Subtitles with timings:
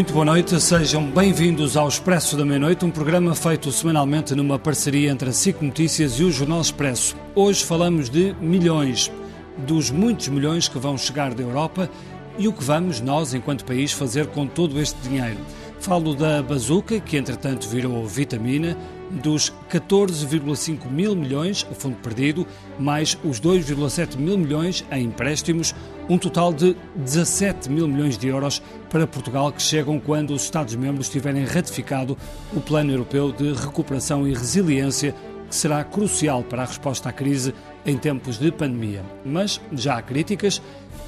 [0.00, 5.10] Muito boa noite, sejam bem-vindos ao Expresso da Meia-Noite, um programa feito semanalmente numa parceria
[5.10, 7.14] entre a SIC Notícias e o Jornal Expresso.
[7.34, 9.12] Hoje falamos de milhões,
[9.58, 11.90] dos muitos milhões que vão chegar da Europa
[12.38, 15.36] e o que vamos nós, enquanto país, fazer com todo este dinheiro.
[15.80, 18.78] Falo da bazuca, que entretanto virou vitamina,
[19.10, 22.46] dos 14,5 mil milhões a fundo perdido,
[22.78, 25.74] mais os 2,7 mil milhões em empréstimos,
[26.08, 31.08] um total de 17 mil milhões de euros para Portugal que chegam quando os Estados-membros
[31.08, 32.16] tiverem ratificado
[32.52, 35.14] o Plano Europeu de Recuperação e Resiliência,
[35.48, 37.54] que será crucial para a resposta à crise
[37.84, 39.04] em tempos de pandemia.
[39.24, 40.62] Mas já há críticas,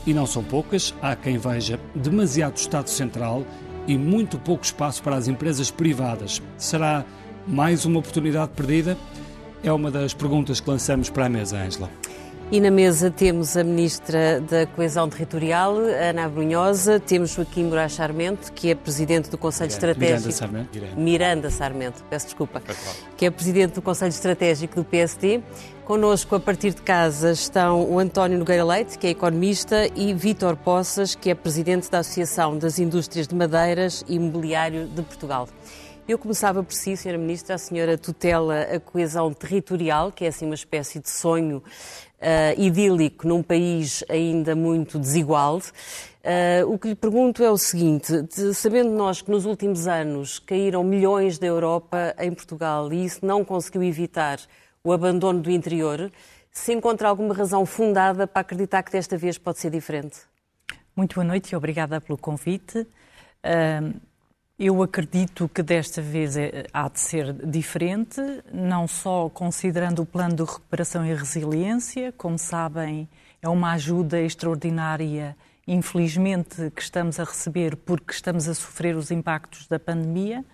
[0.05, 3.45] e não são poucas, há quem veja demasiado Estado Central
[3.87, 6.43] e muito pouco espaço para as empresas privadas.
[6.57, 7.05] Será
[7.47, 8.97] mais uma oportunidade perdida?
[9.63, 11.91] É uma das perguntas que lançamos para a mesa, Ângela.
[12.53, 18.53] E na mesa temos a Ministra da Coesão Territorial, Ana Brunhosa, temos Joaquim Moraes Sarmento,
[18.53, 20.19] que é Presidente do Conselho Estratégico...
[20.19, 21.01] Miranda Sarmento.
[21.01, 22.61] Miranda Sarmento, peço desculpa.
[23.17, 25.41] Que é Presidente do Conselho Estratégico do PSD.
[25.87, 30.55] Connosco, a partir de casa, estão o António Nogueira Leite, que é economista, e Vítor
[30.57, 35.49] Poças, que é Presidente da Associação das Indústrias de Madeiras e Imobiliário de Portugal.
[36.07, 37.17] Eu começava por si, Sra.
[37.17, 42.61] Ministra, a senhora tutela a coesão territorial, que é assim uma espécie de sonho uh,
[42.61, 45.59] idílico num país ainda muito desigual.
[45.59, 50.41] Uh, o que lhe pergunto é o seguinte: de, sabendo nós que nos últimos anos
[50.41, 54.41] caíram milhões da Europa em Portugal e isso não conseguiu evitar
[54.83, 56.11] o abandono do interior,
[56.51, 60.19] se encontra alguma razão fundada para acreditar que desta vez pode ser diferente?
[60.97, 62.81] Muito boa noite e obrigada pelo convite.
[63.45, 64.01] Uh,
[64.59, 68.21] eu acredito que desta vez é, há de ser diferente,
[68.53, 73.09] não só considerando o plano de recuperação e resiliência, como sabem,
[73.41, 75.37] é uma ajuda extraordinária,
[75.67, 80.45] infelizmente, que estamos a receber porque estamos a sofrer os impactos da pandemia,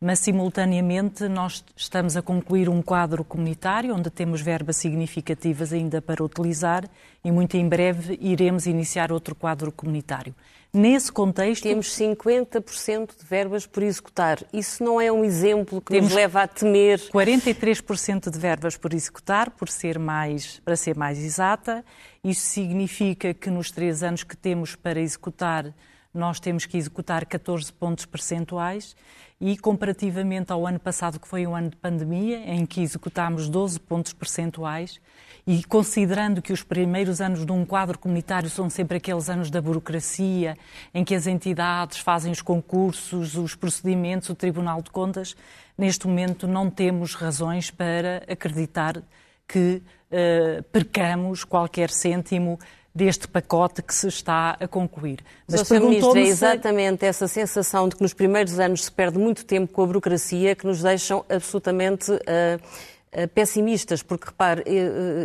[0.00, 6.22] mas simultaneamente nós estamos a concluir um quadro comunitário onde temos verbas significativas ainda para
[6.22, 6.84] utilizar
[7.24, 10.34] e muito em breve iremos iniciar outro quadro comunitário.
[10.74, 11.62] Nesse contexto.
[11.62, 14.42] Temos 50% de verbas por executar.
[14.52, 16.98] Isso não é um exemplo que nos leva a temer.
[17.12, 21.84] 43% de verbas por executar, por ser mais, para ser mais exata.
[22.24, 25.72] Isso significa que nos três anos que temos para executar,
[26.14, 28.94] nós temos que executar 14 pontos percentuais
[29.40, 33.80] e comparativamente ao ano passado, que foi um ano de pandemia, em que executámos 12
[33.80, 35.00] pontos percentuais,
[35.46, 39.60] e considerando que os primeiros anos de um quadro comunitário são sempre aqueles anos da
[39.60, 40.56] burocracia,
[40.94, 45.36] em que as entidades fazem os concursos, os procedimentos, o Tribunal de Contas,
[45.76, 49.02] neste momento não temos razões para acreditar
[49.46, 52.58] que uh, percamos qualquer cêntimo
[52.94, 55.18] deste pacote que se está a concluir.
[55.50, 59.72] Mas Ministra, é exatamente essa sensação de que nos primeiros anos se perde muito tempo
[59.72, 64.64] com a burocracia que nos deixam absolutamente uh, pessimistas, porque repare,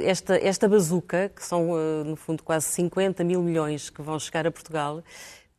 [0.03, 1.75] esta, esta bazuca, que são
[2.05, 5.03] no fundo quase 50 mil milhões que vão chegar a Portugal,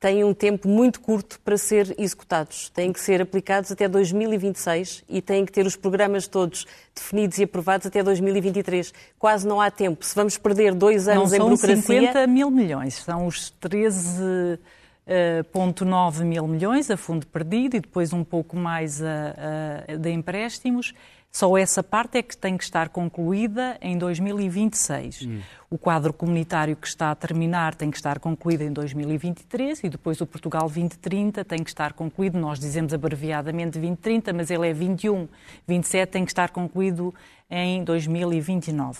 [0.00, 2.70] têm um tempo muito curto para ser executados.
[2.70, 7.44] Têm que ser aplicados até 2026 e têm que ter os programas todos definidos e
[7.44, 8.94] aprovados até 2023.
[9.18, 10.02] Quase não há tempo.
[10.04, 11.76] Se vamos perder dois anos não em burocracia...
[11.76, 14.58] Não são 50 mil milhões, são os 13...
[15.08, 20.94] 0,9 mil milhões a fundo perdido e depois um pouco mais a, a, de empréstimos.
[21.32, 25.22] Só essa parte é que tem que estar concluída em 2026.
[25.22, 25.40] Hum.
[25.70, 30.20] O quadro comunitário que está a terminar tem que estar concluído em 2023 e depois
[30.20, 35.28] o Portugal 2030 tem que estar concluído, nós dizemos abreviadamente 2030, mas ele é 21.
[35.68, 37.14] 27 tem que estar concluído
[37.48, 38.98] em 2029.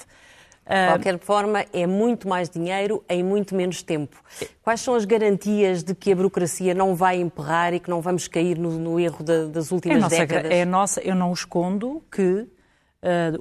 [0.70, 4.16] De qualquer forma, é muito mais dinheiro em muito menos tempo.
[4.62, 8.28] Quais são as garantias de que a burocracia não vai emperrar e que não vamos
[8.28, 10.52] cair no, no erro da, das últimas é nossa, décadas?
[10.52, 12.46] É nossa, eu não escondo que,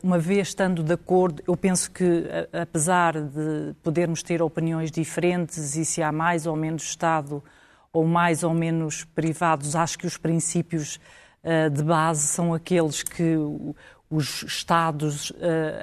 [0.01, 5.85] uma vez estando de acordo, eu penso que, apesar de podermos ter opiniões diferentes e
[5.85, 7.43] se há mais ou menos Estado
[7.93, 10.99] ou mais ou menos privados, acho que os princípios
[11.71, 13.35] de base são aqueles que
[14.09, 15.35] os Estados uh,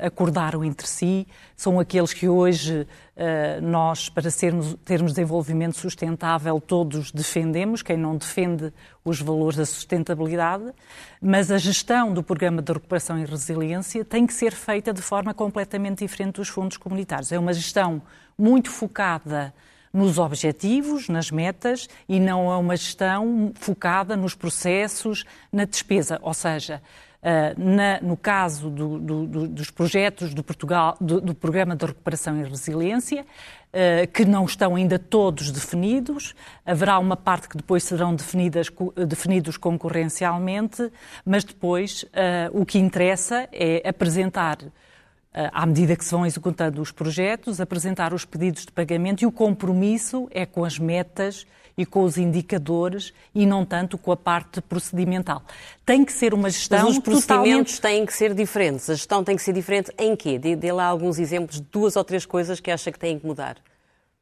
[0.04, 7.12] acordaram entre si, são aqueles que hoje uh, nós, para sermos, termos desenvolvimento sustentável, todos
[7.12, 8.72] defendemos, quem não defende
[9.04, 10.64] os valores da sustentabilidade,
[11.20, 15.32] mas a gestão do Programa de Recuperação e Resiliência tem que ser feita de forma
[15.32, 17.30] completamente diferente dos fundos comunitários.
[17.30, 18.02] É uma gestão
[18.36, 19.54] muito focada
[19.92, 26.18] nos objetivos, nas metas, e não é uma gestão focada nos processos, na despesa.
[26.20, 26.82] Ou seja,
[27.56, 33.26] na, no caso do, do, dos projetos do, Portugal, do, Programa de Recuperação e Resiliência,
[34.12, 36.34] que não estão ainda todos definidos.
[36.64, 38.68] Haverá uma parte que depois serão definidas,
[39.06, 40.90] definidos concorrencialmente,
[41.24, 42.04] mas depois
[42.52, 44.58] o que interessa é apresentar
[45.52, 49.32] à medida que se vão executando os projetos, apresentar os pedidos de pagamento e o
[49.32, 51.46] compromisso é com as metas
[51.76, 55.42] e com os indicadores e não tanto com a parte procedimental.
[55.84, 57.80] Tem que ser uma gestão Mas os procedimentos totalmente...
[57.80, 58.88] têm que ser diferentes.
[58.88, 60.38] A gestão tem que ser diferente em quê?
[60.38, 63.26] Dê, dê lá alguns exemplos de duas ou três coisas que acha que têm que
[63.26, 63.56] mudar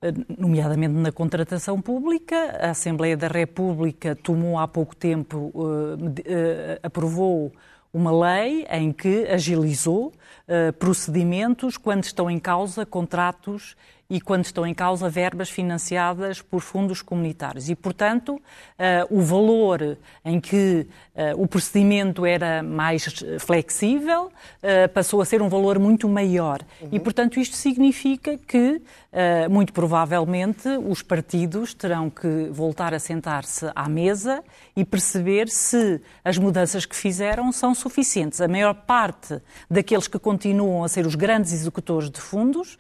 [0.03, 2.37] eh, nomeadamente na contratação pública.
[2.61, 7.53] A Assembleia da República tomou há pouco tempo, uh, uh, aprovou
[7.93, 13.77] uma lei em que agilizou uh, procedimentos quando estão em causa contratos
[14.09, 17.69] e quando estão em causa verbas financiadas por fundos comunitários.
[17.69, 18.41] E, portanto, uh,
[19.11, 23.05] o valor em que uh, o procedimento era mais
[23.41, 26.61] flexível uh, passou a ser um valor muito maior.
[26.81, 26.89] Uhum.
[26.93, 28.81] E, portanto, isto significa que,
[29.49, 34.43] muito provavelmente, os partidos terão que voltar a sentar-se à mesa
[34.77, 38.41] e perceber se as mudanças que fizeram são suficientes.
[38.41, 39.41] A maior parte
[39.71, 42.79] daqueles que continuam a ser os grandes executores de fundos,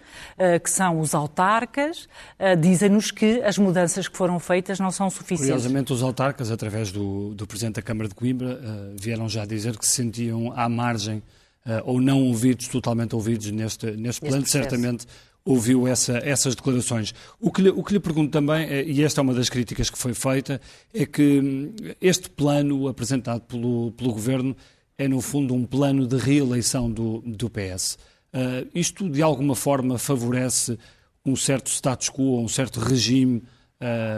[0.62, 2.08] que são os autarcas
[2.38, 5.46] uh, dizem-nos que as mudanças que foram feitas não são suficientes.
[5.46, 9.76] Curiosamente, os autarcas, através do, do Presidente da Câmara de Coimbra, uh, vieram já dizer
[9.76, 14.46] que se sentiam à margem uh, ou não ouvidos, totalmente ouvidos neste, neste plano.
[14.46, 15.06] Certamente
[15.44, 17.14] ouviu essa, essas declarações.
[17.38, 19.98] O que, lhe, o que lhe pergunto também, e esta é uma das críticas que
[19.98, 20.60] foi feita,
[20.92, 24.56] é que hum, este plano apresentado pelo, pelo Governo
[24.96, 27.98] é, no fundo, um plano de reeleição do, do PS.
[28.32, 30.78] Uh, isto, de alguma forma, favorece
[31.24, 33.42] um certo status quo, um certo regime.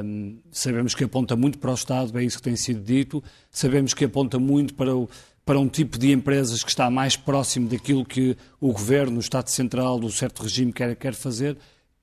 [0.05, 3.23] Um, sabemos que aponta muito para o Estado, é isso que tem sido dito.
[3.51, 5.09] Sabemos que aponta muito para, o,
[5.47, 9.49] para um tipo de empresas que está mais próximo daquilo que o governo, o Estado
[9.49, 11.57] Central, o certo regime quer, quer fazer.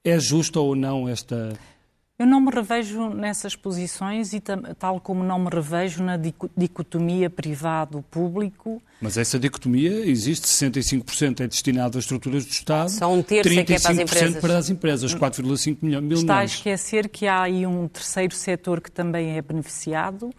[0.03, 1.53] É justa ou não esta,
[2.17, 4.41] eu não me revejo nessas posições e
[4.77, 6.15] tal como não me revejo na
[6.55, 8.81] dicotomia privado-público.
[9.01, 13.57] Mas essa dicotomia existe, 65% é destinado às estruturas do Estado, Só um terço 35%
[13.59, 16.03] é, é para as empresas, para as empresas 4,5 milhões.
[16.05, 16.51] Mil está milhões.
[16.51, 20.29] a esquecer que há aí um terceiro setor que também é beneficiado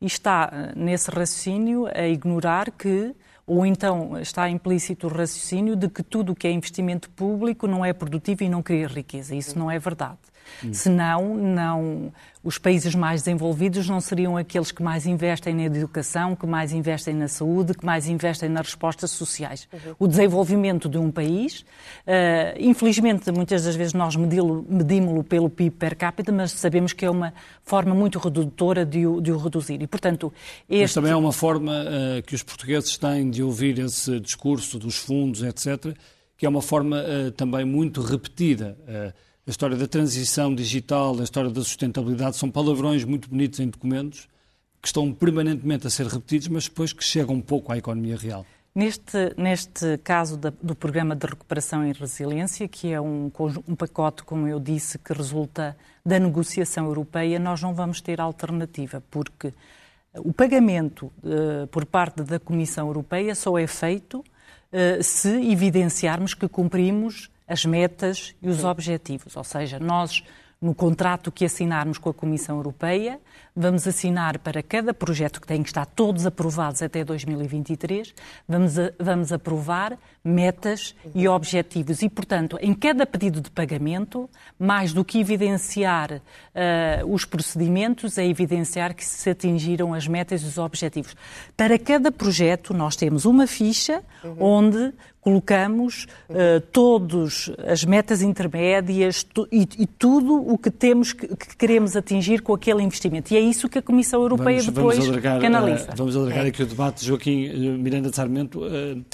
[0.00, 3.14] e está eh, nesse raciocínio a ignorar que
[3.46, 7.84] ou então está implícito o raciocínio de que tudo o que é investimento público não
[7.84, 9.34] é produtivo e não cria riqueza.
[9.34, 10.18] Isso não é verdade.
[10.64, 10.72] Hum.
[10.72, 12.12] Senão, não,
[12.42, 17.14] os países mais desenvolvidos não seriam aqueles que mais investem na educação, que mais investem
[17.14, 19.68] na saúde, que mais investem nas respostas sociais.
[19.72, 19.94] Uhum.
[19.98, 25.96] O desenvolvimento de um país, uh, infelizmente, muitas das vezes nós medimos-lo pelo PIB per
[25.96, 29.82] capita, mas sabemos que é uma forma muito redutora de o, de o reduzir.
[29.82, 30.32] E, portanto,
[30.68, 30.82] este...
[30.82, 34.96] Mas também é uma forma uh, que os portugueses têm de ouvir esse discurso dos
[34.96, 35.94] fundos, etc.,
[36.38, 38.78] que é uma forma uh, também muito repetida
[39.50, 44.28] a história da transição digital, a história da sustentabilidade, são palavrões muito bonitos em documentos
[44.80, 48.46] que estão permanentemente a ser repetidos, mas depois que chegam um pouco à economia real.
[48.72, 53.28] Neste, neste caso da, do Programa de Recuperação e Resiliência, que é um,
[53.66, 55.76] um pacote, como eu disse, que resulta
[56.06, 59.52] da negociação europeia, nós não vamos ter alternativa, porque
[60.14, 66.46] o pagamento uh, por parte da Comissão Europeia só é feito uh, se evidenciarmos que
[66.46, 69.36] cumprimos as metas e os objetivos.
[69.36, 70.22] Ou seja, nós,
[70.60, 73.18] no contrato que assinarmos com a Comissão Europeia,
[73.56, 78.14] vamos assinar para cada projeto que tem que estar todos aprovados até 2023,
[78.46, 82.02] vamos, a, vamos aprovar metas e objetivos.
[82.02, 86.20] E, portanto, em cada pedido de pagamento, mais do que evidenciar uh,
[87.12, 91.16] os procedimentos, é evidenciar que se atingiram as metas e os objetivos.
[91.56, 94.36] Para cada projeto, nós temos uma ficha uhum.
[94.38, 101.28] onde colocamos uh, todas as metas intermédias tu, e, e, tudo o que temos que,
[101.28, 103.32] que, queremos atingir com aquele investimento.
[103.32, 105.90] E é isso que a Comissão Europeia vamos, depois vamos alargar, canaliza.
[105.92, 106.48] Uh, vamos alargar é.
[106.48, 107.04] aqui o debate.
[107.04, 109.04] Joaquim eh, Miranda de Sarmento, uh,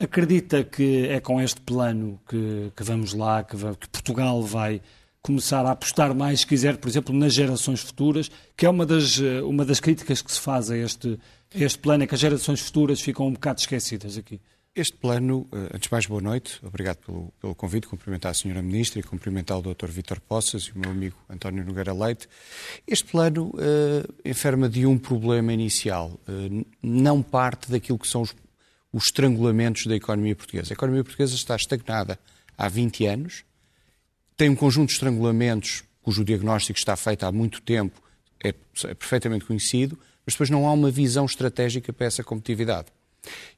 [0.00, 4.80] acredita que é com este plano que, que vamos lá, que, que Portugal vai
[5.20, 9.18] começar a apostar mais, se quiser, por exemplo, nas gerações futuras, que é uma das,
[9.44, 11.18] uma das críticas que se faz a este,
[11.54, 14.40] a este plano, é que as gerações futuras ficam um bocado esquecidas aqui.
[14.78, 16.60] Este plano, eh, antes de mais, boa noite.
[16.62, 18.62] Obrigado pelo, pelo convite, cumprimentar a Sra.
[18.62, 19.88] Ministra e cumprimentar o Dr.
[19.88, 22.28] Vítor Poças e o meu amigo António Nogueira Leite.
[22.86, 26.16] Este plano uh, enferma de um problema inicial.
[26.28, 28.36] Uh, não parte daquilo que são os,
[28.92, 30.72] os estrangulamentos da economia portuguesa.
[30.72, 32.16] A economia portuguesa está estagnada
[32.56, 33.44] há 20 anos,
[34.36, 38.00] tem um conjunto de estrangulamentos cujo diagnóstico está feito há muito tempo,
[38.44, 42.96] é, é perfeitamente conhecido, mas depois não há uma visão estratégica para essa competitividade.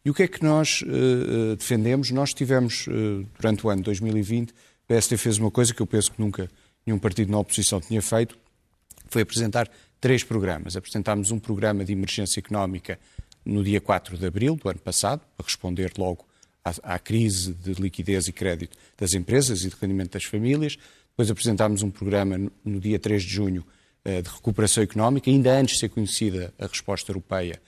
[0.05, 2.11] E o que é que nós uh, defendemos?
[2.11, 4.55] Nós tivemos, uh, durante o ano 2020, o
[4.87, 6.51] PSD fez uma coisa que eu penso que nunca
[6.87, 8.39] nenhum partido na oposição tinha feito,
[9.09, 9.69] foi apresentar
[10.01, 10.77] três programas.
[10.77, 12.99] Apresentámos um programa de emergência económica
[13.45, 16.27] no dia 4 de abril do ano passado, para responder logo
[16.65, 20.77] à, à crise de liquidez e crédito das empresas e de rendimento das famílias.
[21.11, 23.65] Depois apresentámos um programa no, no dia 3 de junho
[24.05, 27.61] uh, de recuperação económica, ainda antes de ser conhecida a resposta europeia.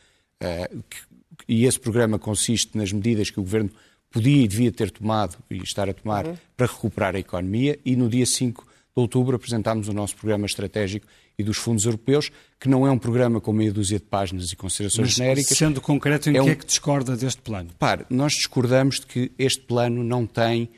[0.43, 1.12] Uh, que,
[1.49, 3.71] e esse programa consiste nas medidas que o Governo
[4.11, 6.37] podia e devia ter tomado e estar a tomar uhum.
[6.57, 7.79] para recuperar a economia.
[7.85, 11.07] E no dia 5 de outubro apresentámos o nosso programa estratégico
[11.39, 12.31] e dos fundos europeus,
[12.61, 15.57] que não é um programa com meia dúzia de páginas e considerações Mas, genéricas.
[15.57, 16.49] Sendo concreto, em é que um...
[16.49, 17.71] é que discorda deste plano?
[17.79, 20.69] Pare, nós discordamos de que este plano não tem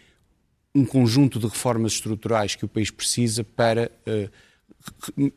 [0.75, 4.31] um conjunto de reformas estruturais que o país precisa para, uh,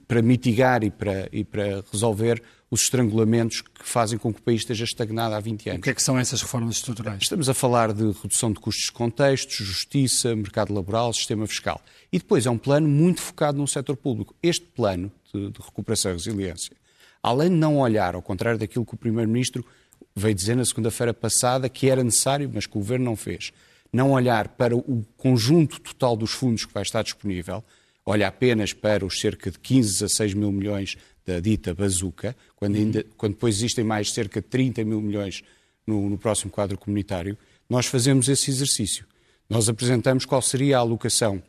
[0.08, 4.62] para mitigar e para, e para resolver os estrangulamentos que fazem com que o país
[4.62, 5.80] esteja estagnado há 20 anos.
[5.80, 7.24] O que é que são essas reformas estruturais?
[7.24, 11.82] Estamos a falar de redução de custos de contextos, justiça, mercado laboral, sistema fiscal.
[12.12, 14.36] E depois é um plano muito focado no setor público.
[14.44, 16.75] Este plano de, de recuperação e resiliência,
[17.24, 19.66] além de não olhar, ao contrário daquilo que o Primeiro-Ministro
[20.13, 23.54] veio dizer na segunda-feira passada, que era necessário, mas que o Governo não fez,
[23.94, 27.63] não olhar para o conjunto total dos fundos que vai estar disponível,
[28.07, 30.95] olha apenas para os cerca de 15 a 6 mil milhões
[31.25, 35.43] da dita bazuca, quando, ainda, quando depois existem mais cerca de 30 mil milhões
[35.85, 37.37] no, no próximo quadro comunitário,
[37.69, 39.05] nós fazemos esse exercício.
[39.49, 41.43] Nós apresentamos qual seria a alocação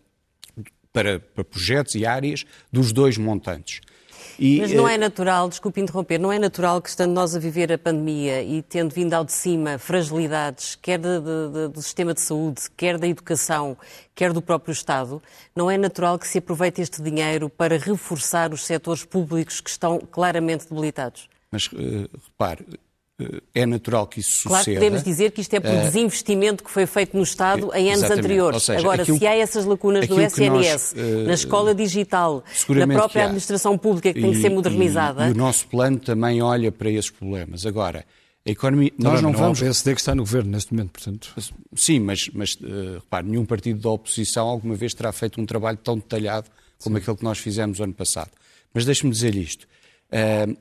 [0.92, 3.80] para, para projetos e áreas dos dois montantes.
[4.38, 7.40] E, Mas não eh, é natural, desculpe interromper, não é natural que estando nós a
[7.40, 12.14] viver a pandemia e tendo vindo ao de cima fragilidades, quer de, de, do sistema
[12.14, 13.76] de saúde, quer da educação,
[14.14, 15.20] quer do próprio Estado,
[15.56, 19.98] não é natural que se aproveite este dinheiro para reforçar os setores públicos que estão
[19.98, 21.28] claramente debilitados?
[21.50, 22.64] Mas uh, repare,
[23.52, 24.48] é natural que isso suceda.
[24.48, 27.74] Claro que podemos dizer que isto é por uh, desinvestimento que foi feito no Estado
[27.74, 28.62] em anos anteriores.
[28.62, 32.86] Seja, Agora, aquilo, se há essas lacunas no SNS, nós, uh, na escola digital, na
[32.86, 35.26] própria administração pública que tem que ser modernizada...
[35.26, 37.66] E, e, o nosso plano também olha para esses problemas.
[37.66, 38.04] Agora,
[38.46, 38.92] a economia...
[38.96, 39.58] Não, nós não, não vamos...
[39.58, 41.34] o PSD que está no governo neste momento, portanto...
[41.74, 45.78] Sim, mas, mas uh, repare, nenhum partido da oposição alguma vez terá feito um trabalho
[45.78, 46.48] tão detalhado
[46.80, 47.02] como Sim.
[47.02, 48.30] aquele que nós fizemos ano passado.
[48.72, 49.66] Mas deixe-me dizer isto.
[50.12, 50.56] Uh,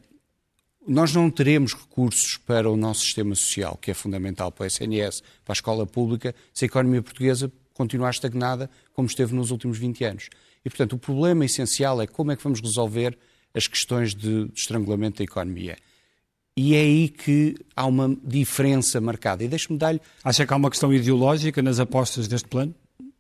[0.88, 5.22] nós não teremos recursos para o nosso sistema social, que é fundamental para o SNS,
[5.44, 10.03] para a escola pública, se a economia portuguesa continuar estagnada como esteve nos últimos 20
[10.06, 10.29] anos.
[10.63, 13.17] E, portanto, o problema essencial é como é que vamos resolver
[13.53, 15.77] as questões de, de estrangulamento da economia.
[16.56, 19.44] E é aí que há uma diferença marcada.
[19.44, 20.01] E deixe-me dar-lhe.
[20.24, 22.74] Acha que há uma questão ideológica nas apostas deste plano?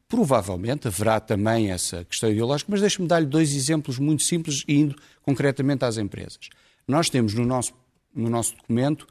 [0.07, 5.83] Provavelmente haverá também essa questão ideológica, mas deixe-me dar-lhe dois exemplos muito simples, indo concretamente
[5.85, 6.49] às empresas.
[6.87, 7.73] Nós temos no nosso,
[8.15, 9.05] no nosso documento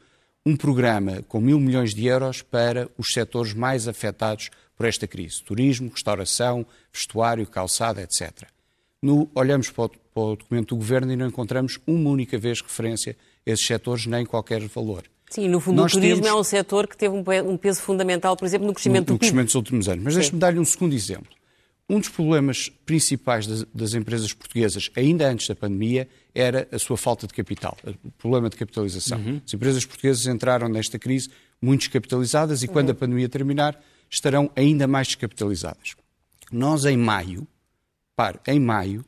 [0.44, 5.42] um programa com mil milhões de euros para os setores mais afetados por esta crise:
[5.42, 8.48] turismo, restauração, vestuário, calçada, etc.
[9.02, 12.62] No, olhamos para o, para o documento do Governo e não encontramos uma única vez
[12.62, 13.16] referência
[13.46, 15.04] a esses setores, nem qualquer valor.
[15.28, 16.36] Sim, no fundo Nós o turismo temos...
[16.36, 19.26] é um setor que teve um peso fundamental, por exemplo, no crescimento no do PIB.
[19.26, 20.04] No crescimento dos últimos anos.
[20.04, 21.36] Mas deixe-me dar-lhe um segundo exemplo.
[21.88, 26.96] Um dos problemas principais das, das, empresas portuguesas, ainda antes da pandemia, era a sua
[26.96, 29.18] falta de capital, o problema de capitalização.
[29.18, 29.40] Uhum.
[29.46, 31.30] As empresas portuguesas entraram nesta crise
[31.62, 32.92] muito descapitalizadas e, quando uhum.
[32.92, 35.94] a pandemia terminar, estarão ainda mais descapitalizadas.
[36.50, 37.46] Nós, em maio,
[38.16, 39.04] pare, em maio,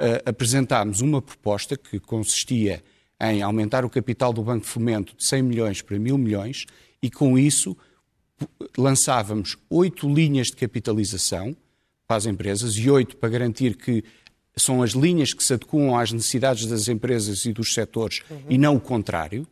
[0.00, 2.82] uh, apresentámos uma proposta que consistia
[3.20, 6.64] em aumentar o capital do Banco de Fomento de 100 milhões para 1000 milhões
[7.02, 7.76] e, com isso,
[8.76, 11.56] lançávamos oito linhas de capitalização
[12.08, 14.02] para as empresas e oito para garantir que
[14.56, 18.42] são as linhas que se adequam às necessidades das empresas e dos setores uhum.
[18.48, 19.46] e não o contrário.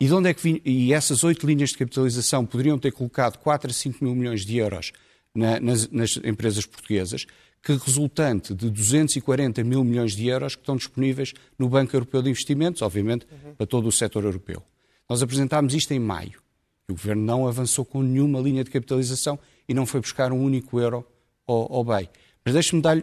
[0.00, 3.70] E, de onde é que e essas oito linhas de capitalização poderiam ter colocado 4
[3.70, 4.92] a 5 mil milhões de euros
[5.34, 7.26] na, nas, nas, empresas portuguesas,
[7.62, 12.30] que resultante de 240 mil milhões de euros que estão disponíveis no Banco Europeu de
[12.30, 13.54] Investimentos, obviamente, uhum.
[13.54, 14.62] para todo o setor europeu.
[15.06, 16.40] Nós apresentámos isto em maio.
[16.88, 19.38] O Governo não avançou com nenhuma linha de capitalização
[19.68, 21.06] e não foi buscar um único euro
[21.46, 22.08] ao, ao BEI.
[22.44, 22.96] Mas deixe-me dar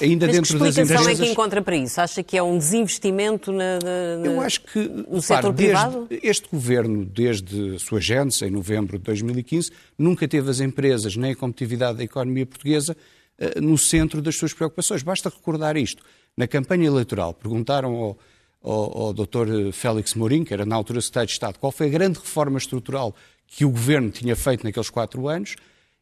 [0.00, 0.76] ainda Mas dentro das empresas...
[0.76, 2.00] que explicação é que encontra para isso?
[2.00, 6.06] Acha que é um desinvestimento na, na, Eu acho que, no setor privado?
[6.10, 11.32] Este governo, desde a sua gênese, em novembro de 2015, nunca teve as empresas nem
[11.32, 12.96] a competitividade da economia portuguesa
[13.38, 15.02] uh, no centro das suas preocupações.
[15.02, 16.04] Basta recordar isto.
[16.36, 18.18] Na campanha eleitoral, perguntaram ao,
[18.62, 19.72] ao, ao Dr.
[19.72, 23.12] Félix Mourinho, que era na altura secretário de Estado, qual foi a grande reforma estrutural
[23.48, 25.56] que o governo tinha feito naqueles quatro anos,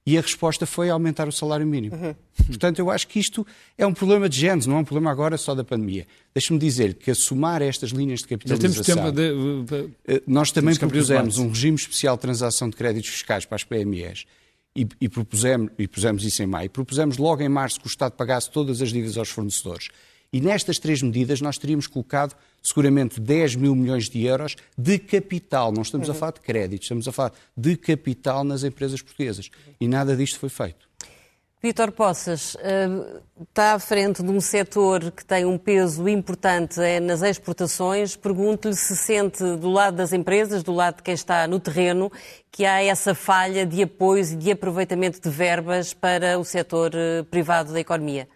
[0.07, 1.97] E a resposta foi aumentar o salário mínimo.
[1.97, 2.15] Uhum.
[2.47, 3.47] Portanto, eu acho que isto
[3.79, 6.07] é um problema de géneros, não é um problema agora só da pandemia.
[6.35, 9.91] Deixe-me dizer que a somar estas linhas de capitalização, de...
[10.07, 14.27] Eh, nós também propusemos um regime especial de transação de créditos fiscais para as PMEs
[14.77, 16.69] e, e, propusemos, e pusemos isso em maio.
[16.69, 19.89] Propusemos logo em março que o Estado pagasse todas as dívidas aos fornecedores.
[20.35, 25.71] E nestas três medidas nós teríamos colocado seguramente 10 mil milhões de euros de capital.
[25.71, 26.15] Não estamos uhum.
[26.15, 29.49] a falar de crédito, estamos a falar de capital nas empresas portuguesas.
[29.81, 30.89] E nada disto foi feito.
[31.63, 32.89] Vítor Poças, eh,
[33.49, 38.17] está à frente de um setor que tem um peso importante é nas exportações.
[38.17, 42.11] Pergunto-lhe se sente do lado das empresas, do lado de quem está no terreno,
[42.51, 47.23] que há essa falha de apoios e de aproveitamento de verbas para o setor eh,
[47.31, 48.29] privado da economia.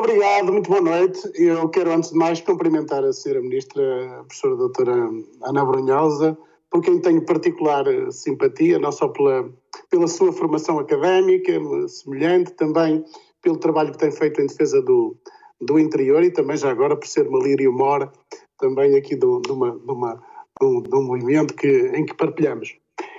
[0.00, 1.20] Obrigado, muito boa noite.
[1.34, 3.38] Eu quero, antes de mais, cumprimentar a Sra.
[3.42, 5.10] Ministra, a professora doutora
[5.42, 6.38] Ana Brunhosa,
[6.70, 9.52] por quem tenho particular simpatia, não só pela,
[9.90, 11.52] pela sua formação académica,
[11.86, 13.04] semelhante, também
[13.42, 15.14] pelo trabalho que tem feito em defesa do,
[15.60, 18.10] do interior e também já agora por ser uma lírio mora,
[18.58, 20.22] também aqui de, uma, de, uma,
[20.62, 22.74] um, de um movimento que, em que partilhamos.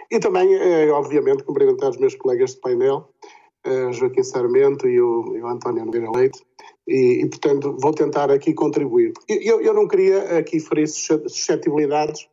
[0.09, 3.07] E também, eh, obviamente, cumprimentar os meus colegas de painel,
[3.63, 6.41] eh, Joaquim Sarmento e o, e o António Nogueira Leite,
[6.91, 9.13] e, e, portanto vou tentar aqui contribuir.
[9.27, 12.27] Eu, eu não queria aqui ferir suscetibilidades,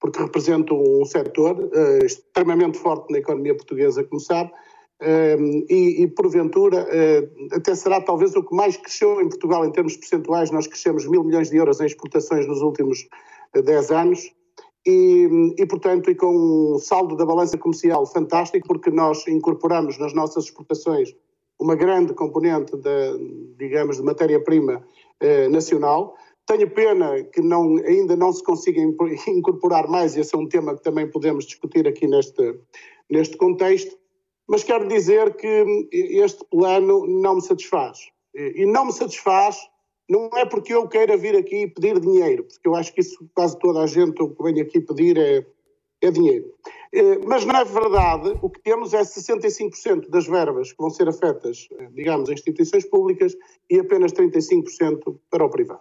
[0.00, 6.08] porque represento um setor uh, extremamente forte na economia portuguesa, como sabe, uh, e, e,
[6.08, 10.66] porventura uh, até será talvez o que mais cresceu em Portugal em termos percentuais, nós
[10.66, 13.08] crescemos mil milhões de euros em exportações nos últimos
[13.54, 14.30] 10 anos,
[14.86, 20.12] e, e, portanto, e com um saldo da balança comercial fantástico, porque nós incorporamos nas
[20.12, 21.14] nossas exportações
[21.60, 24.84] uma grande componente, de, digamos, de matéria-prima
[25.20, 26.14] eh, nacional.
[26.46, 28.80] Tenho pena que não, ainda não se consiga
[29.28, 32.58] incorporar mais, esse é um tema que também podemos discutir aqui neste,
[33.10, 33.96] neste contexto,
[34.46, 37.98] mas quero dizer que este plano não me satisfaz.
[38.34, 39.56] E não me satisfaz
[40.08, 43.58] não é porque eu queira vir aqui pedir dinheiro, porque eu acho que isso quase
[43.58, 45.46] toda a gente o que vem aqui pedir é,
[46.06, 46.52] é dinheiro.
[46.92, 51.68] Eh, mas, na verdade, o que temos é 65% das verbas que vão ser afetas,
[51.78, 53.36] eh, digamos, a instituições públicas
[53.70, 55.80] e apenas 35% para o privado.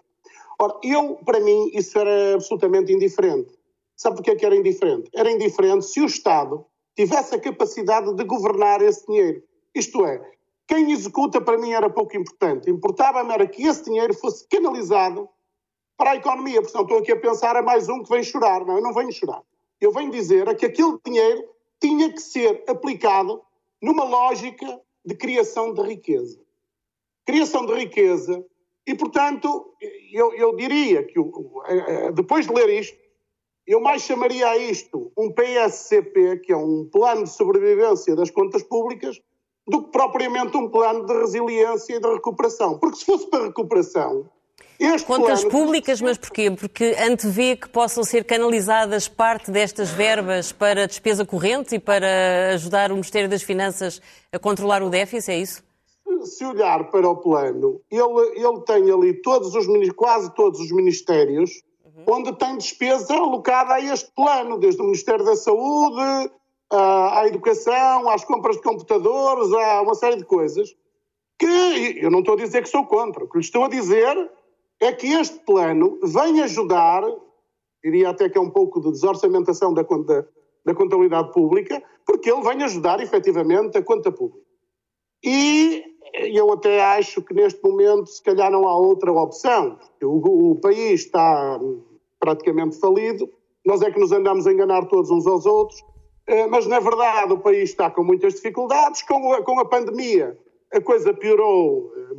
[0.60, 3.52] Ora, eu, para mim, isso era absolutamente indiferente.
[3.96, 5.10] Sabe porquê que era indiferente?
[5.14, 9.44] Era indiferente se o Estado tivesse a capacidade de governar esse dinheiro.
[9.76, 10.22] Isto é,
[10.68, 12.70] quem executa para mim era pouco importante.
[12.70, 15.28] Importava-me era que esse dinheiro fosse canalizado
[15.98, 16.62] para a economia.
[16.62, 18.66] Portanto, estou aqui a pensar a mais um que vem chorar.
[18.66, 19.44] Não, eu não venho chorar.
[19.84, 21.44] Eu venho dizer é que aquele dinheiro
[21.80, 23.42] tinha que ser aplicado
[23.82, 26.40] numa lógica de criação de riqueza.
[27.26, 28.46] Criação de riqueza.
[28.88, 29.74] E, portanto,
[30.14, 31.20] eu, eu diria que,
[32.14, 32.98] depois de ler isto,
[33.68, 38.64] eu mais chamaria a isto um PSCP, que é um plano de sobrevivência das contas
[38.64, 39.22] públicas,
[39.68, 42.80] do que propriamente um plano de resiliência e de recuperação.
[42.80, 44.30] Porque se fosse para recuperação.
[44.84, 45.50] Este Contas plano...
[45.50, 46.52] públicas, mas porquê?
[46.52, 52.92] Porque antevê que possam ser canalizadas parte destas verbas para despesa corrente e para ajudar
[52.92, 55.64] o Ministério das Finanças a controlar o déficit, é isso?
[56.26, 58.04] Se olhar para o plano, ele,
[58.36, 59.66] ele tem ali todos os,
[59.96, 62.04] quase todos os ministérios uhum.
[62.16, 66.30] onde tem despesa alocada a este plano, desde o Ministério da Saúde,
[66.70, 70.76] à educação, às compras de computadores, a uma série de coisas,
[71.40, 73.24] que eu não estou a dizer que sou contra.
[73.24, 74.30] O que lhe estou a dizer
[74.84, 77.04] é que este plano vem ajudar,
[77.84, 80.28] diria até que é um pouco de desorçamentação da, conta,
[80.66, 84.46] da contabilidade pública, porque ele vem ajudar efetivamente a conta pública.
[85.24, 90.56] E eu até acho que neste momento se calhar não há outra opção, o, o
[90.56, 91.60] país está
[92.20, 93.30] praticamente falido,
[93.66, 95.84] nós é que nos andamos a enganar todos uns aos outros,
[96.28, 100.38] eh, mas na verdade o país está com muitas dificuldades, com a, com a pandemia
[100.74, 102.16] a coisa piorou eh,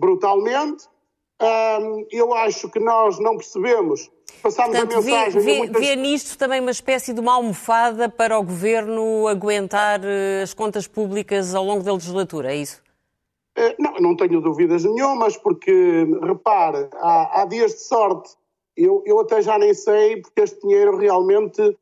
[1.39, 2.09] brutalmente.
[2.13, 4.11] eu acho que nós não percebemos,
[4.43, 5.43] passámos Portanto, a mensagem...
[5.43, 5.83] Vê, muitas...
[5.83, 10.87] vê nisto também uma espécie de uma almofada para o Governo aguentar eh, as contas
[10.87, 12.83] públicas ao longo da legislatura, é isso?
[13.79, 18.31] Não, não tenho dúvidas nenhumas, porque, repare, há, há dias de sorte,
[18.77, 21.77] eu, eu até já nem sei, porque este dinheiro realmente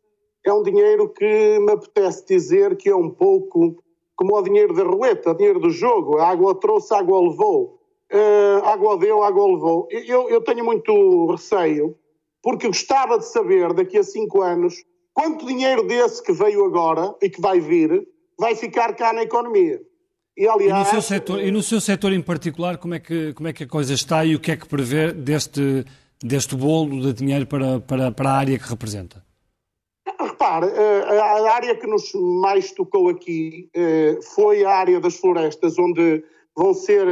[0.45, 3.83] é um dinheiro que me apetece dizer que é um pouco
[4.15, 6.19] como o dinheiro da roleta, o dinheiro do jogo.
[6.19, 7.81] A água trouxe, a água levou.
[8.13, 9.89] Uh, água deu, água levou.
[9.91, 11.97] Eu, eu tenho muito receio,
[12.43, 14.75] porque gostava de saber, daqui a cinco anos,
[15.15, 18.07] quanto dinheiro desse que veio agora e que vai vir,
[18.39, 19.81] vai ficar cá na economia.
[20.37, 23.33] E, aliás, e, no seu setor, e no seu setor em particular, como é, que,
[23.35, 25.85] como é que a coisa está e o que é que prevê deste,
[26.23, 29.23] deste bolo de dinheiro para, para, para a área que representa?
[30.43, 33.71] repare, a área que nos mais tocou aqui
[34.35, 36.25] foi a área das florestas, onde
[36.57, 37.07] vão ser,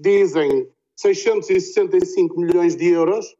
[0.00, 3.36] dizem, 665 milhões de euros.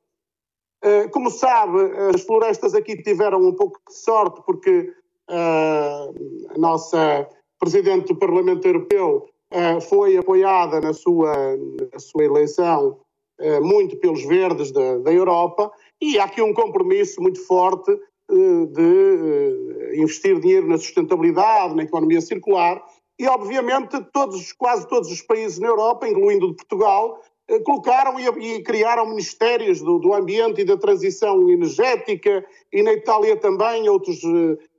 [1.11, 1.79] Como sabe,
[2.15, 4.93] as florestas aqui tiveram um pouco de sorte, porque
[5.29, 6.09] a
[6.57, 7.27] nossa
[7.59, 9.27] Presidente do Parlamento Europeu
[9.89, 11.35] foi apoiada na sua,
[11.93, 13.01] na sua eleição
[13.63, 19.93] muito pelos verdes da, da Europa e há aqui um compromisso muito forte eh, de
[19.93, 22.83] eh, investir dinheiro na sustentabilidade, na economia circular
[23.19, 28.63] e, obviamente, todos, quase todos os países na Europa, incluindo de Portugal, eh, colocaram e,
[28.63, 34.21] criaram ministérios do, do, ambiente e da transição energética e na Itália também outros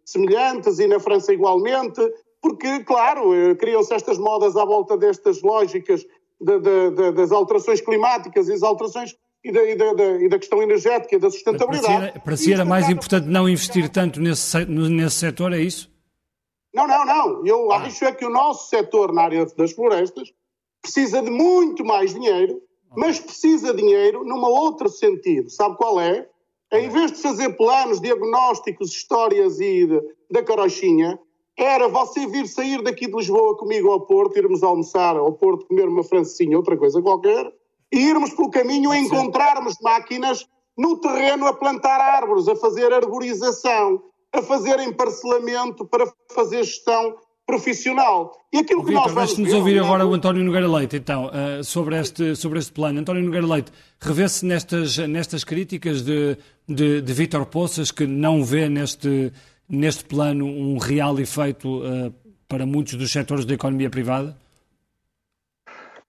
[0.06, 2.02] semelhantes e na França igualmente,
[2.42, 6.06] porque, claro, criam-se estas modas à volta destas lógicas
[6.40, 10.40] de, de, de, das alterações climáticas e as alterações e da, e, da, e da,
[10.40, 12.20] questão energética da sustentabilidade.
[12.20, 15.90] Para si era, mais importante não investir tanto nesse, nesse setor, é isso?
[16.78, 17.46] Não, não, não.
[17.46, 17.78] Eu ah.
[17.78, 20.32] acho é que o nosso setor na área das florestas
[20.80, 22.62] precisa de muito mais dinheiro,
[22.96, 25.50] mas precisa de dinheiro num outro sentido.
[25.50, 26.30] Sabe qual é?
[26.72, 31.20] Em vez de fazer planos, diagnósticos, histórias e de, da carochinha,
[31.58, 35.88] era você vir sair daqui de Lisboa comigo ao Porto, irmos almoçar ao Porto, comer
[35.88, 37.52] uma francesinha, outra coisa qualquer,
[37.92, 44.04] e irmos pelo caminho a encontrarmos máquinas no terreno a plantar árvores, a fazer arborização,
[44.34, 48.34] a fazer emparcelamento para fazer gestão profissional.
[48.52, 51.64] E aquilo que Victor, nós vamos nos ouvir agora o António Nogueira Leite, então, uh,
[51.64, 53.00] sobre, este, sobre este plano.
[53.00, 56.38] António Nogueira Leite, revê-se nestas, nestas críticas de,
[56.68, 59.32] de, de Vítor Poças, que não vê neste,
[59.68, 62.14] neste plano um real efeito uh,
[62.50, 64.38] para muitos dos setores da economia privada?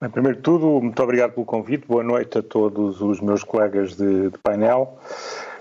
[0.01, 1.85] Bem, primeiro de tudo, muito obrigado pelo convite.
[1.85, 4.97] Boa noite a todos os meus colegas de, de painel.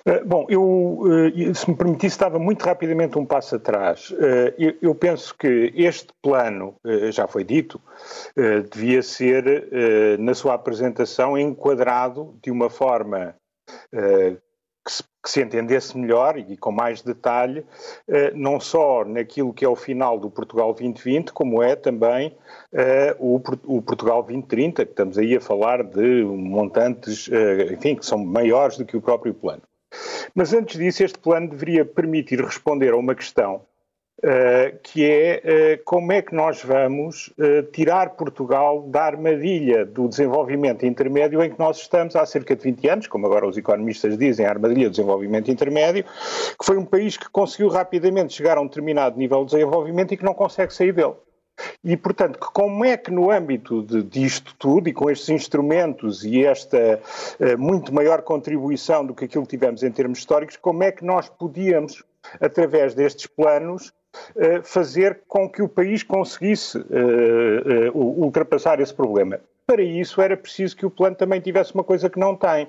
[0.08, 4.10] Uh, bom, eu, uh, se me permitisse, estava muito rapidamente um passo atrás.
[4.10, 6.76] Uh, eu, penso que este plano,
[7.10, 7.80] já foi dito,
[8.72, 13.34] devia ser, na sua apresentação, enquadrado de uma forma
[15.24, 17.64] que se, entendesse melhor e com mais detalhe,
[18.08, 22.34] eh, não só naquilo que é o final do Portugal 2020, como é também
[22.72, 23.38] eh, o,
[23.82, 28.86] Portugal 2030, que estamos aí a falar de montantes, eh, enfim, que são maiores do
[28.86, 29.62] que o próprio plano.
[30.34, 33.62] Mas antes disso, este plano deveria permitir responder a uma questão
[34.18, 40.08] Uh, que é uh, como é que nós vamos uh, tirar Portugal da armadilha do
[40.08, 44.18] desenvolvimento intermédio em que nós estamos há cerca de 20 anos, como agora os economistas
[44.18, 48.60] dizem, a armadilha do desenvolvimento intermédio, que foi um país que conseguiu rapidamente chegar a
[48.60, 51.14] um determinado nível de desenvolvimento e que não consegue sair dele.
[51.84, 56.44] E, portanto, como é que no âmbito de, disto tudo e com estes instrumentos e
[56.44, 57.00] esta
[57.56, 61.28] muito maior contribuição do que aquilo que tivemos em termos históricos, como é que nós
[61.28, 62.02] podíamos,
[62.40, 63.92] através destes planos,
[64.36, 69.40] eh, fazer com que o país conseguisse eh, eh, ultrapassar esse problema.
[69.70, 72.68] Para isso era preciso que o plano também tivesse uma coisa que não tem,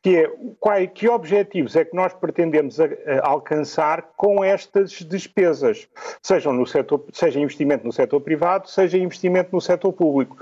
[0.00, 5.88] que é qual, que objetivos é que nós pretendemos a, a alcançar com estas despesas,
[6.22, 10.36] sejam no setor, seja investimento no setor privado, seja investimento no setor público.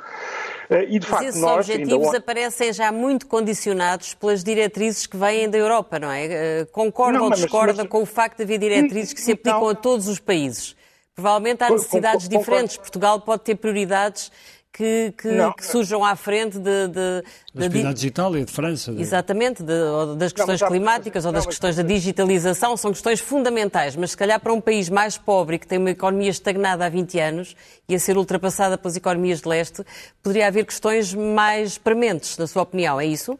[0.68, 2.18] Eh, e, de Mas facto, esses nós, objetivos ainda...
[2.18, 6.26] aparecem já muito condicionados pelas diretrizes que vêm da Europa, não é?
[6.26, 7.88] Eh, concorda não, ou discorda mas, mas...
[7.88, 9.70] com o facto de haver diretrizes que se aplicam não.
[9.70, 10.76] a todos os países?
[11.14, 12.76] Provavelmente há necessidades diferentes.
[12.76, 14.30] Portugal pode ter prioridades
[14.76, 16.88] que, que, que, surjam à frente de.
[16.88, 17.22] de,
[17.54, 18.92] das prioridades de Itália, de França.
[18.92, 19.00] De...
[19.00, 23.96] Exatamente, de, ou das questões não, climáticas ou das questões da digitalização, são questões fundamentais,
[23.96, 27.18] mas se calhar para um país mais pobre que tem uma economia estagnada há 20
[27.18, 27.56] anos
[27.88, 29.82] e a ser ultrapassada pelas economias de leste,
[30.22, 33.38] poderia haver questões mais prementes, na sua opinião, é isso?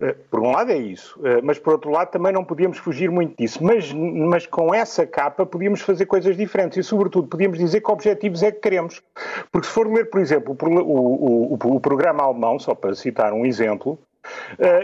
[0.00, 3.10] Eh, por um lado é isso, eh, mas por outro lado também não podíamos fugir
[3.10, 3.62] muito disso.
[3.62, 8.42] Mas, mas com essa capa podíamos fazer coisas diferentes e, sobretudo, podíamos dizer que objetivos
[8.42, 9.02] é que queremos.
[9.52, 13.32] Porque se for ler, por exemplo, o, o, o, o programa alemão, só para citar
[13.32, 13.98] um exemplo,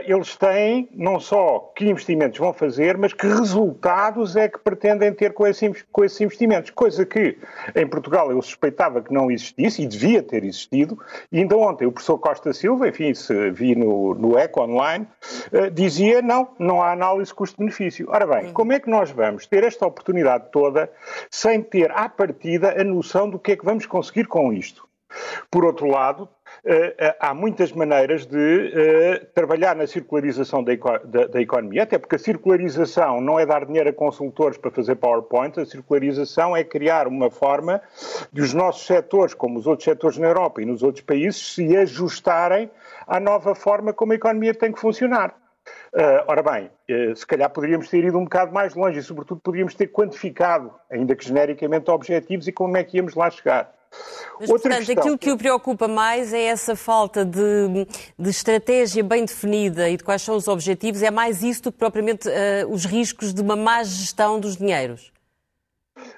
[0.07, 5.33] eles têm não só que investimentos vão fazer, mas que resultados é que pretendem ter
[5.33, 6.71] com esses, com esses investimentos.
[6.71, 7.39] Coisa que
[7.75, 10.99] em Portugal eu suspeitava que não existisse e devia ter existido.
[11.31, 15.07] E ainda ontem o professor Costa Silva, enfim, se vi no, no ECO online,
[15.53, 18.07] uh, dizia não, não há análise custo-benefício.
[18.11, 20.91] Ora bem, como é que nós vamos ter esta oportunidade toda
[21.31, 24.89] sem ter à partida a noção do que é que vamos conseguir com isto?
[25.51, 26.40] Por outro lado, eh, eh,
[27.19, 30.73] há muitas maneiras de eh, trabalhar na circularização da,
[31.41, 35.65] economia, até porque a circularização não é dar dinheiro a consultores para fazer PowerPoint, a
[35.65, 37.81] circularização é criar uma forma
[38.33, 41.77] de os nossos setores, como os outros setores na Europa e nos outros países, se
[41.77, 42.71] ajustarem
[43.07, 45.35] à nova forma como a economia tem que funcionar.
[45.93, 49.41] Uh, ora bem, uh, se calhar poderíamos ter ido um bocado mais longe e, sobretudo,
[49.41, 53.73] poderíamos ter quantificado, ainda que genericamente, objetivos e como é que íamos lá chegar.
[54.39, 55.03] Mas, Outra portanto, questão...
[55.03, 57.87] aquilo que o preocupa mais é essa falta de,
[58.19, 61.79] de, estratégia bem definida e de quais são os objetivos, é mais isso do que
[61.79, 65.13] propriamente uh, os riscos de uma má gestão dos dinheiros?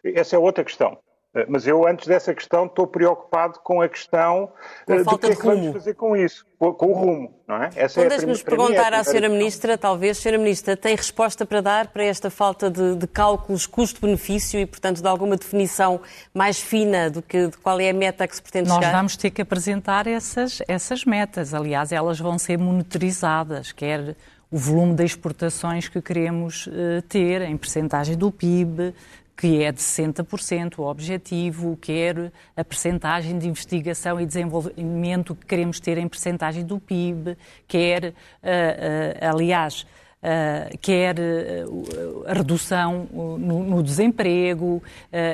[0.05, 0.99] Essa é outra questão.
[1.35, 4.51] Eh, mas eu, antes dessa questão, estou preocupado com a questão
[4.87, 7.57] com a eh, do que é que vamos fazer com isso, com, o rumo, não
[7.57, 7.71] é?
[7.75, 9.29] Essa então, é deixe-nos perguntar é à Sra.
[9.29, 10.37] Ministra, talvez, Sra.
[10.37, 15.09] Ministra, tem resposta para dar para esta falta de, de cálculos custo-benefício e, portanto, de
[15.09, 16.01] alguma definição
[16.35, 18.89] mais fina do que de qual é a meta que se pretende Nós chegar?
[18.89, 21.55] Nós vamos ter que apresentar essas, essas metas.
[21.55, 24.15] Aliás, elas vão ser monitorizadas, quer
[24.51, 28.95] o volume de exportações que queremos uh, ter em percentagem do PIB,
[29.37, 35.81] que é de 60% o objetivo, quer a percentagem de investigação e desenvolvimento que queremos
[35.81, 39.87] ter em percentagem do PIB, quer, uh, uh, aliás,
[40.23, 44.83] uh, quer uh, a redução uh, no, no, desemprego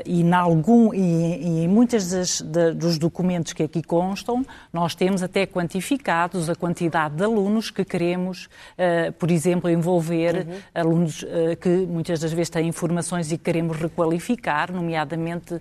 [0.07, 2.41] e, em algum, e, e em muitos
[2.77, 8.49] dos documentos que aqui constam, nós temos até quantificados a quantidade de alunos que queremos,
[9.19, 10.55] por exemplo, envolver, uhum.
[10.75, 11.25] alunos
[11.61, 15.61] que muitas das vezes têm formações e queremos requalificar, nomeadamente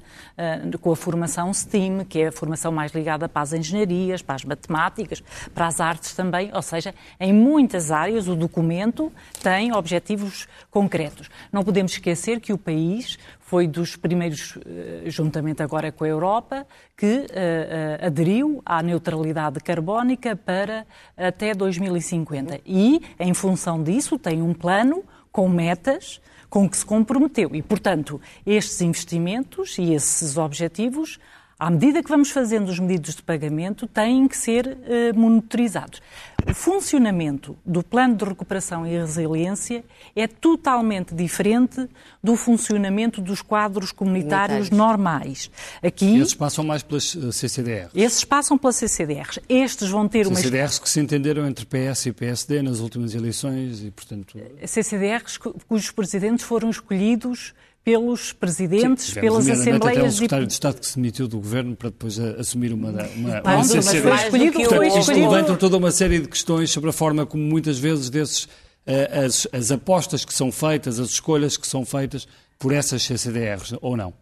[0.81, 4.45] com a formação STEAM, que é a formação mais ligada para as engenharias, para as
[4.45, 5.21] matemáticas,
[5.53, 11.29] para as artes também, ou seja, em muitas áreas o documento tem objetivos concretos.
[11.51, 16.67] Não podemos esquecer que o país foi dos primeiros, eh, juntamente agora com a Europa,
[16.97, 22.59] que uh, aderiu à neutralidade carbónica para até 2050.
[22.65, 27.55] E, em função disso, tem um plano com metas com que se comprometeu.
[27.55, 31.19] E, portanto, estes investimentos e esses objetivos
[31.59, 36.01] à medida que vamos fazendo os medidos de pagamento, têm que ser eh, monitorizados.
[36.47, 39.83] O funcionamento do Plano de Recuperação e Resiliência
[40.15, 41.89] é totalmente diferente
[42.23, 44.69] do funcionamento dos quadros comunitários, comunitários.
[44.69, 45.51] normais.
[45.81, 47.91] Aqui, esses passam mais pelas eh, CCDRs?
[47.95, 49.39] Esses passam pelas CCDRs.
[49.49, 50.35] Estes vão ter uma...
[50.35, 54.37] CCDRs que se entenderam entre PS e PSD nas últimas eleições e, portanto...
[54.63, 57.55] CCDRs cujos presidentes foram escolhidos
[57.87, 59.97] pelos presidentes, Sim, pelas assembleias...
[59.97, 63.41] Até o secretário de Estado que se demitiu do governo para depois assumir uma, uma,
[63.41, 64.01] uma CCD.
[64.01, 65.29] Foi escolhido, Portanto, foi escolhido.
[65.29, 68.49] levantam toda uma série de questões sobre a forma como muitas vezes desses,
[68.85, 72.27] eh, as, as apostas que são feitas, as escolhas que são feitas
[72.59, 74.13] por essas CCDRs, ou não?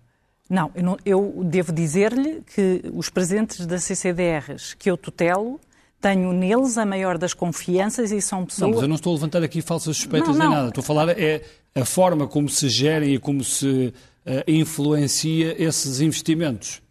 [0.48, 5.60] Não, eu, não, eu devo dizer-lhe que os presidentes das CCDRs que eu tutelo
[6.00, 8.70] tenho neles a maior das confianças e são pessoas.
[8.70, 10.50] Não, mas eu não estou a levantar aqui falsas suspeitas não, não.
[10.50, 10.68] nem nada.
[10.68, 11.42] Estou a falar é
[11.76, 13.94] a forma como se gerem e como se
[14.26, 16.82] uh, influencia esses investimentos.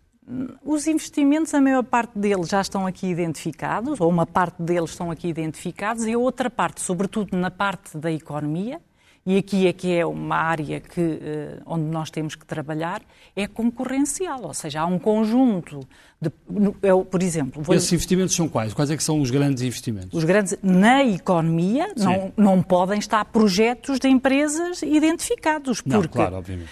[0.65, 5.11] Os investimentos, a maior parte deles já estão aqui identificados, ou uma parte deles estão
[5.11, 8.81] aqui identificados, e a outra parte, sobretudo na parte da economia,
[9.27, 13.03] e aqui é que é uma área que, uh, onde nós temos que trabalhar,
[13.35, 15.81] é concorrencial, ou seja, há um conjunto
[16.21, 16.31] de,
[16.83, 17.63] eu, por exemplo...
[17.63, 17.75] Vou...
[17.75, 18.73] Esses investimentos são quais?
[18.73, 20.13] Quais é que são os grandes investimentos?
[20.13, 25.81] Os grandes, na economia, não, não podem estar projetos de empresas identificados.
[25.81, 26.71] Porque, não, claro, obviamente.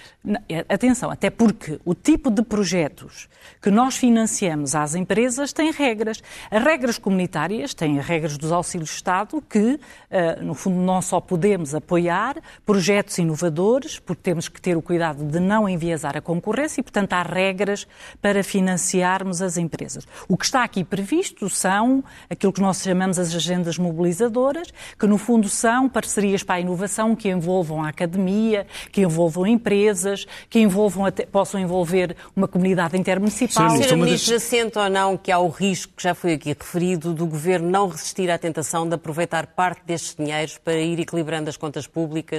[0.49, 3.29] É, atenção, até porque o tipo de projetos
[3.61, 6.23] que nós financiamos às empresas tem regras.
[6.51, 9.79] As regras comunitárias têm as regras dos auxílios de Estado que,
[10.11, 15.25] eh, no fundo, não só podemos apoiar projetos inovadores, porque temos que ter o cuidado
[15.25, 17.87] de não enviesar a concorrência e, portanto, há regras
[18.21, 20.07] para financiarmos as empresas.
[20.29, 25.19] O que está aqui previsto são aquilo que nós chamamos as agendas mobilizadoras, que no
[25.19, 31.07] fundo são parcerias para a inovação que envolvam a academia, que envolvam empresas, que envolvam
[31.07, 33.71] até, possam envolver uma comunidade intermunicipal.
[33.71, 33.97] Sim, Sr.
[33.97, 37.71] Ministro, assente ou não que há o risco, que já foi aqui referido, do Governo
[37.71, 42.32] não resistir à tentação de aproveitar parte destes dinheiros para ir equilibrando as contas públicas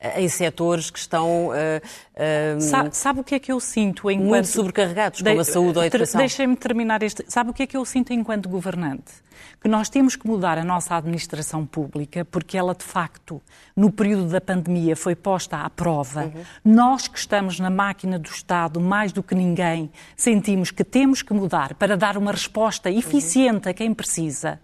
[0.00, 1.48] eh, em setores que estão...
[1.48, 4.28] Uh, uh, sabe, sabe, o que é que eu sinto enquanto...
[4.28, 6.18] Muito sobrecarregados, como de, a saúde ou a educação.
[6.18, 7.24] Deixem-me terminar este.
[7.28, 9.12] Sabe o que é que eu sinto enquanto governante?
[9.60, 13.40] Que nós temos que mudar a nossa administração pública, porque ela, de facto,
[13.76, 16.24] no período da pandemia, foi posta à prova.
[16.24, 16.44] Uhum.
[16.64, 21.32] Nós que estamos na máquina do Estado, mais do que ninguém, sentimos que temos que
[21.32, 23.70] mudar para dar uma resposta eficiente uhum.
[23.70, 24.60] a quem precisa.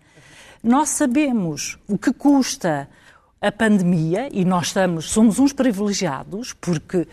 [0.62, 2.88] Nós sabemos o que custa
[3.44, 7.06] a pandemia, e nós estamos, somos uns privilegiados, porque uh,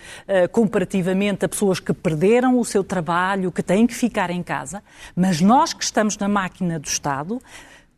[0.49, 4.81] comparativamente a pessoas que perderam o seu trabalho, que têm que ficar em casa,
[5.13, 7.41] mas nós que estamos na máquina do Estado,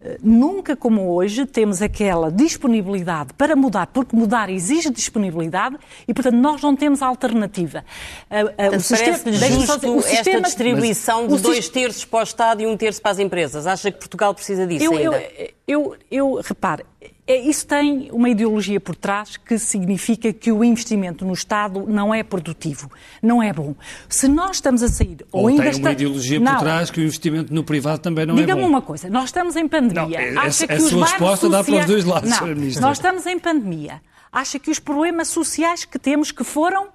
[0.02, 6.36] eh, Nunca como hoje temos aquela disponibilidade para mudar, porque mudar exige disponibilidade e, portanto,
[6.36, 7.86] nós não temos alternativa.
[8.30, 12.62] Uh, uh, o sistema, justo o sistema, esta distribuição de dois terços para o Estado
[12.62, 13.66] e um terço para as empresas?
[13.66, 15.24] Acha que Portugal precisa disso eu, ainda?
[15.38, 16.84] Eu, eu, eu repare,
[17.28, 22.22] isso tem uma ideologia por trás que significa que o investimento no Estado não é
[22.22, 23.74] produtivo, não é bom.
[24.10, 25.18] Se nós estamos a sair...
[25.32, 25.88] Ou, ou ainda tem está...
[25.88, 26.52] uma ideologia não.
[26.54, 28.46] por trás que o investimento no privado também não é bom.
[28.46, 30.32] Diga-me uma coisa, nós estamos em pandemia.
[30.32, 32.82] Não, é, Acha a, que a os sua resposta dá para os dois lados, não,
[32.82, 34.02] Nós estamos em pandemia.
[34.32, 36.88] Acha que os problemas sociais que temos que foram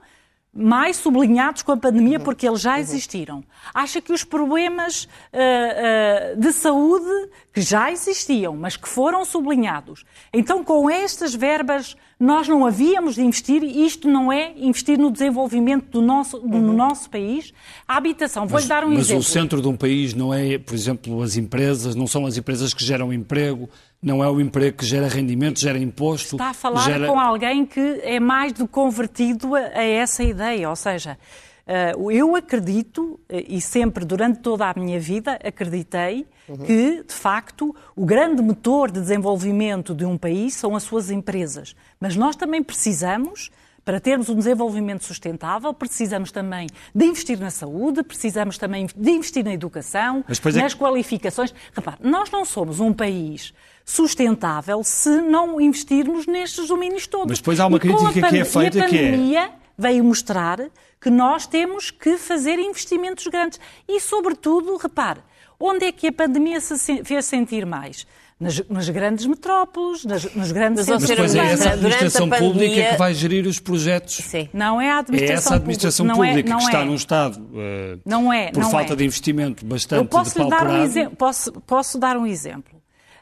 [0.52, 3.44] mais sublinhados com a pandemia porque eles já existiram.
[3.72, 10.04] Acha que os problemas uh, uh, de saúde que já existiam, mas que foram sublinhados.
[10.32, 15.10] Então, com estas verbas, nós não havíamos de investir, e isto não é investir no
[15.10, 16.72] desenvolvimento do nosso, do uhum.
[16.72, 17.52] nosso país.
[17.86, 19.16] A habitação, vou-lhe dar um mas exemplo.
[19.16, 22.36] Mas o centro de um país não é, por exemplo, as empresas, não são as
[22.36, 23.68] empresas que geram emprego,
[24.02, 26.36] não é o emprego que gera rendimento, gera imposto.
[26.36, 27.06] Está a falar gera...
[27.06, 31.18] com alguém que é mais do convertido a, a essa ideia, ou seja,
[31.66, 36.58] uh, eu acredito, eh, e sempre durante toda a minha vida acreditei, uhum.
[36.58, 41.74] que, de facto, o grande motor de desenvolvimento de um país são as suas empresas.
[42.00, 43.50] Mas nós também precisamos
[43.84, 49.42] para termos um desenvolvimento sustentável, precisamos também de investir na saúde, precisamos também de investir
[49.42, 51.54] na educação, é nas qualificações.
[51.72, 53.54] Repare, nós não somos um país
[53.88, 57.28] sustentável se não investirmos nestes domínios todos.
[57.28, 59.08] Mas depois há uma crítica que é feita que é...
[59.08, 60.60] a pandemia veio mostrar
[61.00, 63.58] que nós temos que fazer investimentos grandes.
[63.88, 65.20] E, sobretudo, repare,
[65.58, 68.06] onde é que a pandemia se fez sentir mais?
[68.38, 71.18] nas, nas grandes metrópoles, nas, nos grandes Mas, centros.
[71.18, 72.52] Mas depois é essa administração pandemia...
[72.52, 74.14] pública que vai gerir os projetos.
[74.16, 74.48] Sim.
[74.52, 76.84] Não é a administração É essa administração pública, pública não é, não que está é.
[76.84, 78.96] num Estado uh, não é, por não falta é.
[78.96, 81.16] de investimento bastante Eu posso dar um exemplo.
[81.16, 82.77] Posso, posso dar um exemplo.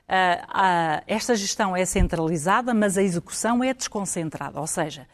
[0.08, 4.60] Uh, uh, esta gestão é centralizada, mas a execução é desconcentrada.
[4.60, 5.06] Ou seja,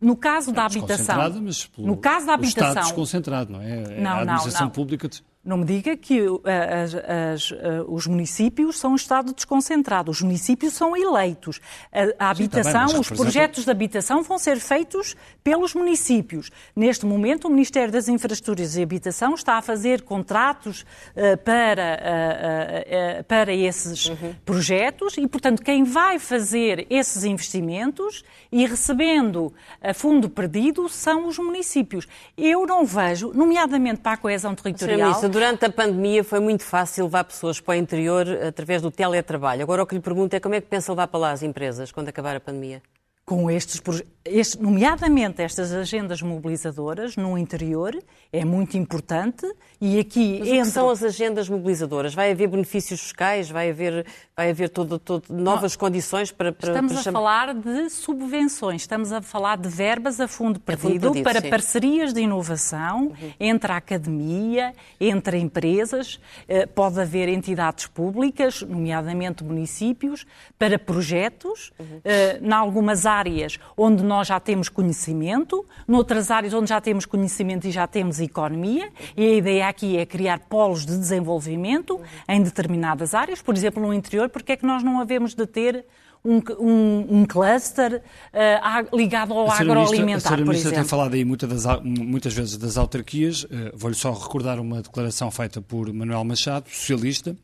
[0.00, 1.16] no caso é da habitação.
[1.16, 2.68] Mas no caso da habitação.
[2.68, 3.82] Estado desconcentrado, não é?
[3.82, 4.72] é não, a administração não, não.
[4.72, 5.10] pública.
[5.42, 7.56] Não me diga que uh, as, as, uh,
[7.88, 10.10] os municípios são um Estado desconcentrado.
[10.10, 11.62] Os municípios são eleitos.
[11.90, 16.50] A, a habitação, Sim, tá bem, os projetos de habitação vão ser feitos pelos municípios.
[16.76, 23.54] Neste momento, o Ministério das Infraestruturas e Habitação está a fazer contratos uh, para, para
[23.54, 24.34] esses uhum.
[24.44, 28.22] projetos e, portanto, quem vai fazer esses investimentos
[28.52, 32.06] e recebendo a fundo perdido são os municípios.
[32.36, 37.24] Eu não vejo, nomeadamente para a coesão territorial durante a pandemia foi muito fácil levar
[37.24, 39.62] pessoas para o interior através do teletrabalho.
[39.62, 41.92] Agora o que lhe pergunto é como é que pensa levar para lá as empresas
[41.92, 42.82] quando acabar a pandemia?
[43.30, 43.80] Com estes,
[44.24, 47.96] este, nomeadamente estas agendas mobilizadoras no interior,
[48.32, 49.46] é muito importante
[49.80, 50.60] e aqui Mas entre...
[50.60, 52.12] o que são as agendas mobilizadoras?
[52.12, 53.48] Vai haver benefícios fiscais?
[53.48, 54.04] Vai haver,
[54.36, 55.78] vai haver todo, todo, novas Não.
[55.78, 60.26] condições para, para Estamos para a falar de subvenções, estamos a falar de verbas a
[60.26, 61.50] fundo perdido, a fundo perdido para sim.
[61.50, 63.32] parcerias de inovação uhum.
[63.38, 70.26] entre a academia, entre empresas, eh, pode haver entidades públicas, nomeadamente municípios,
[70.58, 72.00] para projetos, uhum.
[72.42, 77.66] em algumas áreas áreas onde nós já temos conhecimento, noutras áreas onde já temos conhecimento
[77.66, 83.14] e já temos economia, e a ideia aqui é criar polos de desenvolvimento em determinadas
[83.14, 85.84] áreas, por exemplo, no interior, porque é que nós não havemos de ter
[86.24, 88.02] um, um, um cluster
[88.32, 90.74] uh, ligado ao agroalimentar, a por exemplo.
[90.74, 93.44] tem falado aí muitas, das, muitas vezes das autarquias.
[93.44, 97.34] Uh, Vou-lhe só recordar uma declaração feita por Manuel Machado, socialista,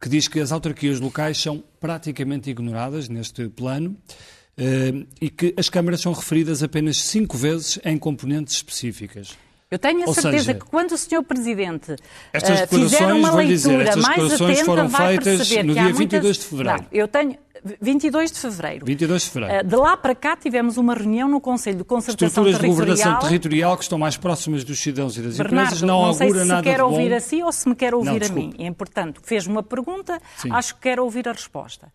[0.00, 3.96] que diz que as autarquias locais são praticamente ignoradas neste plano
[5.20, 9.36] e que as câmaras são referidas apenas cinco vezes em componentes específicas.
[9.72, 11.22] Eu tenho a Ou certeza seja, que quando o Sr.
[11.26, 11.96] Presidente
[12.30, 15.86] estas uh, fizer uma leitura dizer, estas mais atenta, foram vai feitas no dia há
[15.86, 16.36] 22 muitas...
[16.36, 16.78] de fevereiro.
[16.82, 17.38] Não, eu tenho
[17.80, 18.84] 22 de fevereiro.
[18.84, 19.64] 22 de fevereiro.
[19.64, 22.86] Uh, de lá para cá tivemos uma reunião no Conselho de Concertação Estruturas Territorial.
[22.86, 26.12] de governação territorial que estão mais próximas dos cidadãos e das Bernardo, empresas não, não
[26.12, 27.16] sei augura se nada quer de ouvir bom.
[27.16, 28.54] a si ou se me quer ouvir não, a mim.
[28.58, 30.52] E, portanto, fez uma pergunta, Sim.
[30.52, 31.90] acho que quer ouvir a resposta.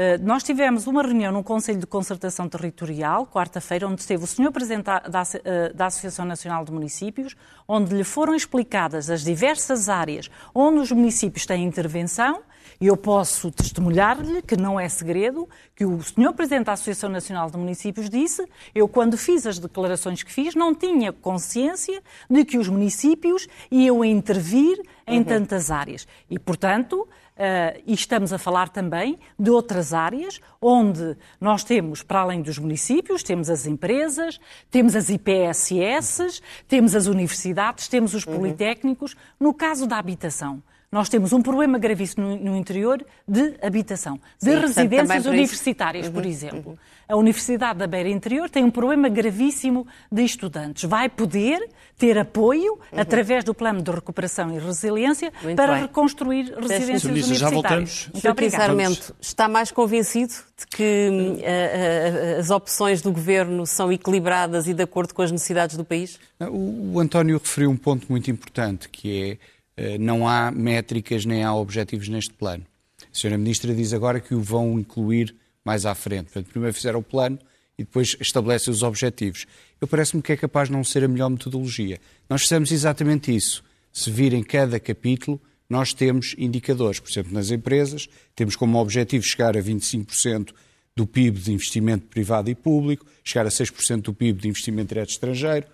[0.00, 4.52] Eh, nós tivemos uma reunião no Conselho de Concertação Territorial, quarta-feira, onde esteve o Sr.
[4.52, 7.34] Presidente eh, da Associação Nacional de Municípios,
[7.66, 12.42] onde lhe foram explicadas as diversas áreas onde os municípios têm intervenção,
[12.80, 16.32] e eu posso testemunhar-lhe que não é segredo que o Sr.
[16.32, 20.72] Presidente da Associação Nacional de Municípios disse: eu, quando fiz as declarações que fiz, não
[20.72, 25.24] tinha consciência de que os municípios iam intervir em uhum.
[25.24, 26.06] tantas áreas.
[26.30, 32.18] E, portanto, Uh, e estamos a falar também de outras áreas onde nós temos, para
[32.18, 38.34] além dos municípios, temos as empresas, temos as IPSS, temos as universidades, temos os uhum.
[38.34, 39.14] politécnicos.
[39.38, 40.60] No caso da habitação,
[40.90, 46.12] nós temos um problema gravíssimo no, no interior de habitação, de Sim, residências universitárias, uhum,
[46.12, 46.70] por exemplo.
[46.72, 46.78] Uhum.
[47.08, 50.84] A Universidade da Beira Interior tem um problema gravíssimo de estudantes.
[50.84, 53.00] Vai poder ter apoio uhum.
[53.00, 55.82] através do Plano de Recuperação e Resiliência Muito para bem.
[55.82, 57.38] reconstruir residências universitárias.
[57.38, 58.10] Já voltamos.
[58.12, 59.14] Muito obrigado.
[59.20, 64.82] está mais convencido de que uh, uh, as opções do Governo são equilibradas e de
[64.82, 66.20] acordo com as necessidades do país?
[66.38, 69.38] O, o António referiu um ponto muito importante, que
[69.78, 72.64] é uh, não há métricas nem há objetivos neste plano.
[73.02, 75.34] A senhora Ministra diz agora que o vão incluir
[75.68, 76.32] mais à frente.
[76.32, 77.38] Portanto, primeiro fizeram o plano
[77.78, 79.44] e depois estabelecem os objetivos.
[79.78, 82.00] Eu parece-me que é capaz de não ser a melhor metodologia.
[82.26, 83.62] Nós fizemos exatamente isso.
[83.92, 85.38] Se virem cada capítulo,
[85.68, 87.00] nós temos indicadores.
[87.00, 90.54] Por exemplo, nas empresas, temos como objetivo chegar a 25%
[90.96, 95.10] do PIB de investimento privado e público, chegar a 6% do PIB de investimento direto
[95.10, 95.66] estrangeiro,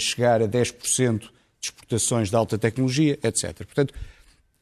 [0.00, 1.30] chegar a 10% de
[1.60, 3.54] exportações de alta tecnologia, etc.
[3.66, 3.92] Portanto,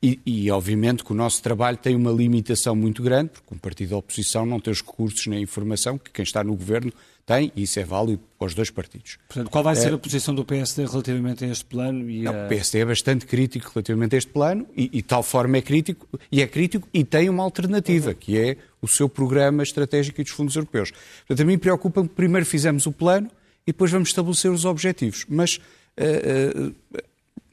[0.05, 3.91] e, e, obviamente que o nosso trabalho tem uma limitação muito grande, porque um partido
[3.91, 6.93] da oposição não tem os recursos nem a informação que quem está no governo
[7.25, 9.17] tem, e isso é válido para os dois partidos.
[9.27, 9.95] Portanto, qual vai ser é...
[9.95, 12.11] a posição do PSD relativamente a este plano?
[12.11, 12.33] E a...
[12.33, 15.63] Não, o PSD é bastante crítico relativamente a este plano, e, e tal forma é
[15.63, 18.15] crítico, e é crítico e tem uma alternativa, uhum.
[18.15, 20.93] que é o seu programa estratégico e dos fundos europeus.
[21.27, 23.31] Portanto, a mim preocupa-me que primeiro fizemos o plano
[23.67, 25.25] e depois vamos estabelecer os objetivos.
[25.27, 27.03] Mas uh, uh,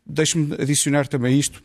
[0.06, 1.64] deixe-me adicionar também isto,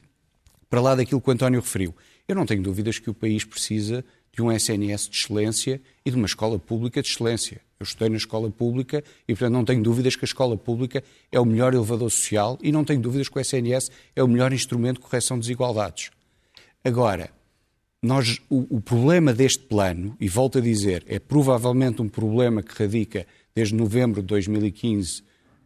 [0.68, 1.94] para lá daquilo que o António referiu.
[2.26, 6.16] Eu não tenho dúvidas que o país precisa de um SNS de excelência e de
[6.16, 7.60] uma escola pública de excelência.
[7.78, 11.40] Eu estudei na escola pública e, portanto, não tenho dúvidas que a escola pública é
[11.40, 14.96] o melhor elevador social e não tenho dúvidas que o SNS é o melhor instrumento
[14.96, 16.10] de correção de desigualdades.
[16.84, 17.30] Agora,
[18.02, 22.74] nós, o, o problema deste plano, e volto a dizer, é provavelmente um problema que
[22.74, 25.22] radica desde novembro de 2015,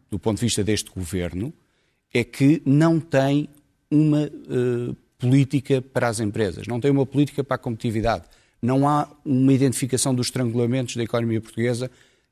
[0.09, 1.53] do ponto de vista deste governo,
[2.13, 3.49] é que não tem
[3.91, 8.23] uma uh, política para as empresas, não tem uma política para a competitividade.
[8.61, 11.89] Não há uma identificação dos estrangulamentos da economia portuguesa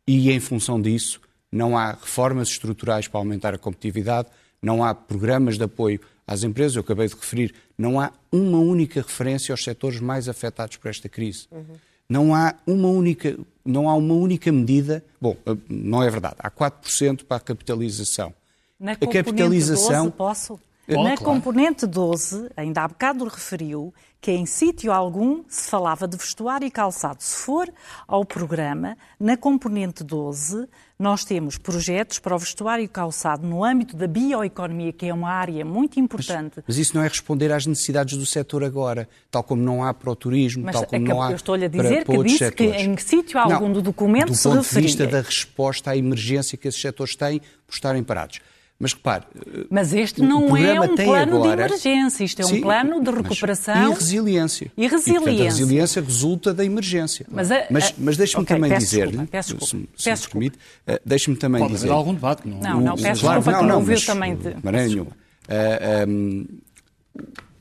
[0.07, 1.19] e, em função disso,
[1.51, 4.29] não há reformas estruturais para aumentar a competitividade,
[4.61, 6.75] não há programas de apoio às empresas.
[6.75, 11.09] Eu acabei de referir, não há uma única referência aos setores mais afetados por esta
[11.09, 11.47] crise.
[11.51, 11.75] Uhum.
[12.07, 15.03] Não há uma única, não há uma única medida.
[15.21, 16.35] Bom, eh, não é verdade.
[16.39, 18.33] Há 4% para a capitalização.
[18.79, 20.05] Na a capitalização.
[20.05, 20.59] 12, posso?
[20.89, 21.23] Na claro.
[21.23, 26.71] componente 12, ainda há bocado referiu que em sítio algum se falava de vestuário e
[26.71, 27.17] calçado.
[27.21, 27.71] Se for
[28.07, 30.67] ao programa, na componente 12,
[30.97, 35.29] nós temos projetos para o vestuário e calçado no âmbito da bioeconomia, que é uma
[35.29, 36.55] área muito importante.
[36.57, 39.93] Mas, mas isso não é responder às necessidades do setor agora, tal como não há
[39.93, 41.29] para o turismo, mas tal como não há.
[41.29, 42.75] Eu estou-lhe a dizer para, que disse setores.
[42.75, 44.61] que em sítio algum não, do documento se referia.
[44.61, 48.41] Do ponto de vista da resposta à emergência que esses setores têm por estarem parados.
[48.79, 49.25] Mas repare.
[49.69, 51.55] Mas este não é um plano agora...
[51.57, 53.91] de emergência, isto é Sim, um plano de recuperação.
[53.91, 54.71] E resiliência.
[54.77, 55.09] E resiliência.
[55.09, 57.25] E, portanto, a resiliência resulta da emergência.
[57.29, 59.27] Mas, mas, mas deixe-me okay, também dizer-lhe.
[59.27, 59.87] Peço desculpa.
[59.97, 61.87] Se, se me permite, uh, deixe-me também Pode dizer.
[61.87, 62.59] haver algum debate que não.
[62.61, 64.35] Não, não, peço claro, desculpa não, não ouviu também.
[64.37, 64.55] De...
[64.63, 65.11] Nenhuma.
[65.11, 66.47] Uh, um,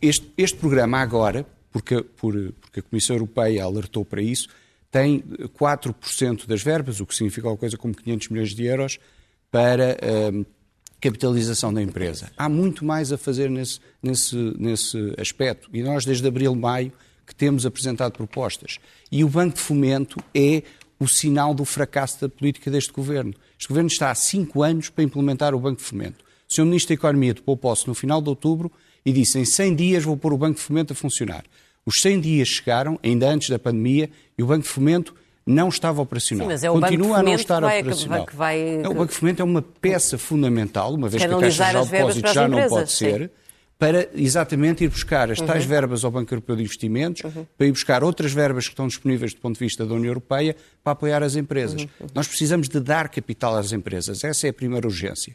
[0.01, 4.49] este, este programa agora, porque, por, porque a Comissão Europeia alertou para isso,
[4.89, 5.25] tem
[5.59, 9.01] 4% das verbas, o que significa alguma coisa como 500 milhões de euros,
[9.51, 9.97] para.
[10.33, 10.45] Um,
[11.01, 12.31] capitalização da empresa.
[12.37, 15.69] Há muito mais a fazer nesse, nesse, nesse aspecto.
[15.73, 16.93] E nós, desde abril, maio,
[17.27, 18.79] que temos apresentado propostas.
[19.13, 20.63] E o Banco de Fomento é
[20.99, 23.33] o sinal do fracasso da política deste governo.
[23.59, 26.25] Este governo está há cinco anos para implementar o Banco de Fomento.
[26.49, 26.65] O Sr.
[26.65, 28.73] Ministro da Economia tomou posse no final de outubro
[29.05, 31.45] e disse em 100 dias vou pôr o Banco de Fomento a funcionar.
[31.85, 35.15] Os 100 dias chegaram, ainda antes da pandemia, e o Banco de Fomento
[35.49, 36.47] não estava operacional.
[36.47, 38.27] Sim, mas é o Continua a não estar vai, operacional.
[38.27, 38.87] Que vai, que vai...
[38.87, 42.33] o Banco de Fomento é uma peça fundamental, uma vez que a Caixa de Depósitos
[42.35, 43.31] já não pode ser, sim.
[43.79, 45.71] para exatamente ir buscar as tais uhum.
[45.71, 47.47] verbas ao Banco Europeu de Investimentos, uhum.
[47.57, 50.55] para ir buscar outras verbas que estão disponíveis do ponto de vista da União Europeia
[50.85, 51.83] para apoiar as empresas.
[51.83, 51.89] Uhum.
[52.01, 52.07] uhum.
[52.15, 54.23] Nós precisamos de dar capital às empresas.
[54.23, 55.35] Essa é a primeira urgência.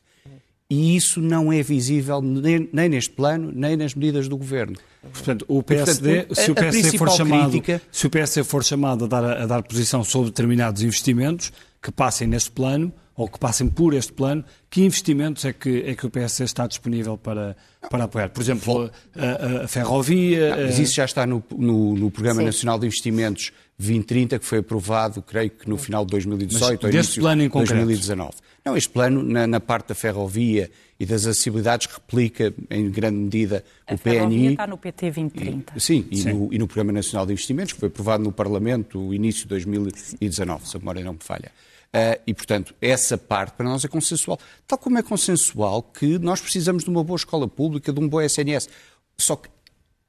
[0.74, 4.76] E isso não é visível nem, nem neste plano, nem nas medidas do Governo.
[5.02, 7.82] Portanto, o PSD, portanto, se, o PSD for chamado, crítica...
[7.92, 12.28] se o PSD for chamado a dar, a dar posição sobre determinados investimentos que passem
[12.28, 16.10] neste plano, ou que passem por este plano, que investimentos é que, é que o
[16.10, 17.56] PSD está disponível para,
[17.88, 18.30] para apoiar?
[18.30, 20.56] Por exemplo, a, a ferrovia...
[20.56, 22.46] Não, mas isso já está no, no, no Programa Sim.
[22.48, 26.90] Nacional de Investimentos 2030, que foi aprovado, creio que no final de 2018 mas ou
[26.90, 28.34] início plano em de 2019.
[28.66, 33.64] Não, este plano, na, na, parte da ferrovia e das acessibilidades, replica em grande medida
[33.86, 34.52] a o PNI.
[34.52, 35.74] está no PT 2030.
[35.76, 36.34] E, sim, e, sim.
[36.34, 39.50] No, e, No, Programa Nacional de Investimentos, que foi aprovado no Parlamento no início de
[39.50, 41.52] 2019, se a memória não me falha.
[41.94, 44.40] Uh, e, portanto, essa parte para nós é consensual.
[44.66, 48.22] Tal como é consensual que nós precisamos de uma boa escola pública, de um bom
[48.22, 48.70] SNS.
[49.18, 49.50] Só que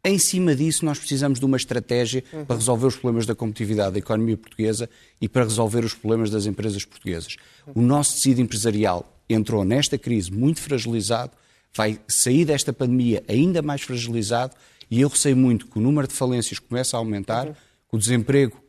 [0.05, 2.45] Em cima disso, nós precisamos de uma estratégia uhum.
[2.45, 4.89] para resolver os problemas da competitividade da economia portuguesa
[5.19, 7.37] e para resolver os problemas das empresas portuguesas.
[7.75, 11.33] O nosso tecido empresarial entrou nesta crise muito fragilizado,
[11.75, 14.55] vai sair desta pandemia ainda mais fragilizado
[14.91, 17.55] e eu receio muito que o número de falências comece a aumentar, uhum.
[17.55, 18.64] que o desemprego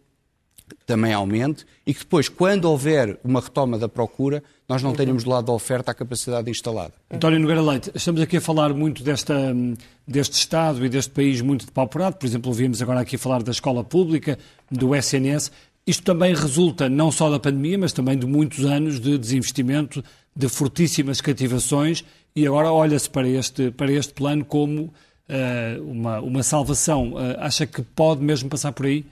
[0.86, 5.30] também aumente e que depois, quando houver uma retoma da procura, nós não tenhamos do
[5.30, 6.94] lado da oferta a capacidade instalada.
[7.12, 9.36] António Nogueira Leite, estamos aqui a falar muito desta,
[10.08, 12.18] deste Estado e deste país muito depauperado.
[12.18, 14.38] Por exemplo, ouvimos agora aqui falar da escola pública,
[14.72, 15.52] do SNS.
[15.86, 20.04] Isto também resulta não só da pandemia, mas também de muitos anos de desinvestimento,
[20.36, 22.04] de fortíssimas cativações
[22.36, 24.82] e agora olha-se para este, para este plano como
[25.30, 27.14] uh, uma, uma salvação.
[27.14, 29.06] Uh, acha que pode mesmo passar por aí?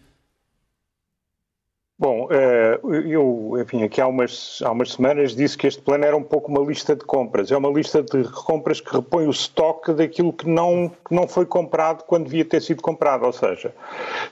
[1.98, 6.18] Bom, eh, eu, enfim, aqui há umas, há umas semanas disse que este plano era
[6.18, 7.52] um pouco uma lista de compras.
[7.52, 11.46] É uma lista de compras que repõe o estoque daquilo que não, que não foi
[11.46, 13.26] comprado quando devia ter sido comprado.
[13.26, 13.76] Ou seja,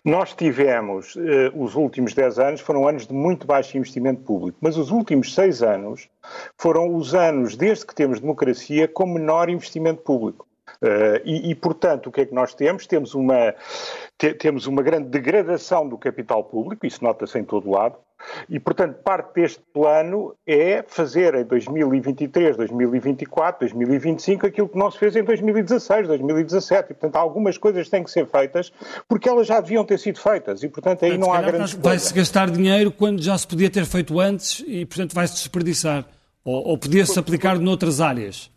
[0.03, 4.76] nós tivemos, eh, os últimos 10 anos foram anos de muito baixo investimento público, mas
[4.76, 6.09] os últimos 6 anos
[6.57, 10.47] foram os anos, desde que temos democracia, com menor investimento público.
[10.82, 12.88] Uh, e, e, portanto, o que é que nós temos?
[12.88, 13.54] Temos uma,
[14.18, 17.98] te, temos uma grande degradação do capital público, isso nota-se em todo lado,
[18.50, 24.98] e, portanto, parte deste plano é fazer em 2023, 2024, 2025 aquilo que não se
[24.98, 26.92] fez em 2016, 2017.
[26.92, 28.72] E, portanto, algumas coisas têm que ser feitas
[29.08, 32.50] porque elas já deviam ter sido feitas e, portanto, aí não há grande Vai-se gastar
[32.50, 36.06] dinheiro quando já se podia ter feito antes e, portanto, vai-se desperdiçar.
[36.44, 38.51] Ou, ou podia-se aplicar noutras áreas.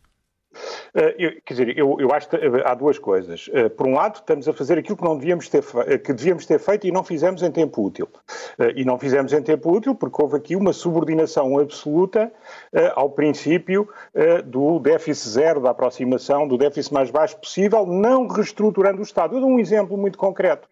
[0.95, 3.49] Uh, eu, quer dizer, eu, eu acho que há duas coisas.
[3.49, 5.63] Uh, por um lado, estamos a fazer aquilo que não devíamos ter,
[6.01, 8.09] que devíamos ter feito e não fizemos em tempo útil.
[8.77, 12.33] E não fizemos em tempo útil porque houve aqui uma subordinação absoluta
[12.95, 13.89] ao princípio
[14.45, 19.37] do déficit zero, da aproximação do déficit mais baixo possível, não reestruturando o Estado.
[19.37, 20.69] Eu dou um exemplo muito concreto.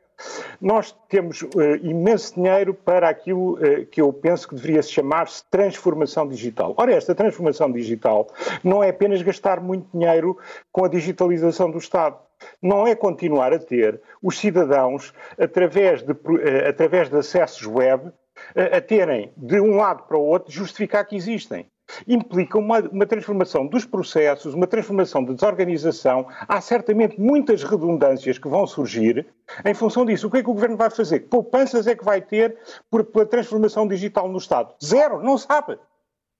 [0.61, 1.49] Nós temos uh,
[1.83, 6.75] imenso dinheiro para aquilo uh, que eu penso que deveria se chamar-se transformação digital.
[6.77, 8.29] Ora, esta transformação digital
[8.63, 10.39] não é apenas gastar muito dinheiro
[10.71, 12.17] com a digitalização do Estado.
[12.61, 18.13] Não é continuar a ter os cidadãos, através de, uh, através de acessos web,
[18.55, 21.67] a terem, de um lado para o outro, justificar que existem
[22.07, 26.26] implica uma, uma, transformação dos processos, uma transformação de desorganização.
[26.49, 29.26] Há certamente muitas redundâncias que vão surgir
[29.64, 30.26] em função disso.
[30.26, 31.20] O que é que o Governo vai fazer?
[31.20, 32.57] Que poupanças é que vai ter
[32.90, 34.74] por, pela transformação digital no Estado?
[34.82, 35.78] Zero, não sabe.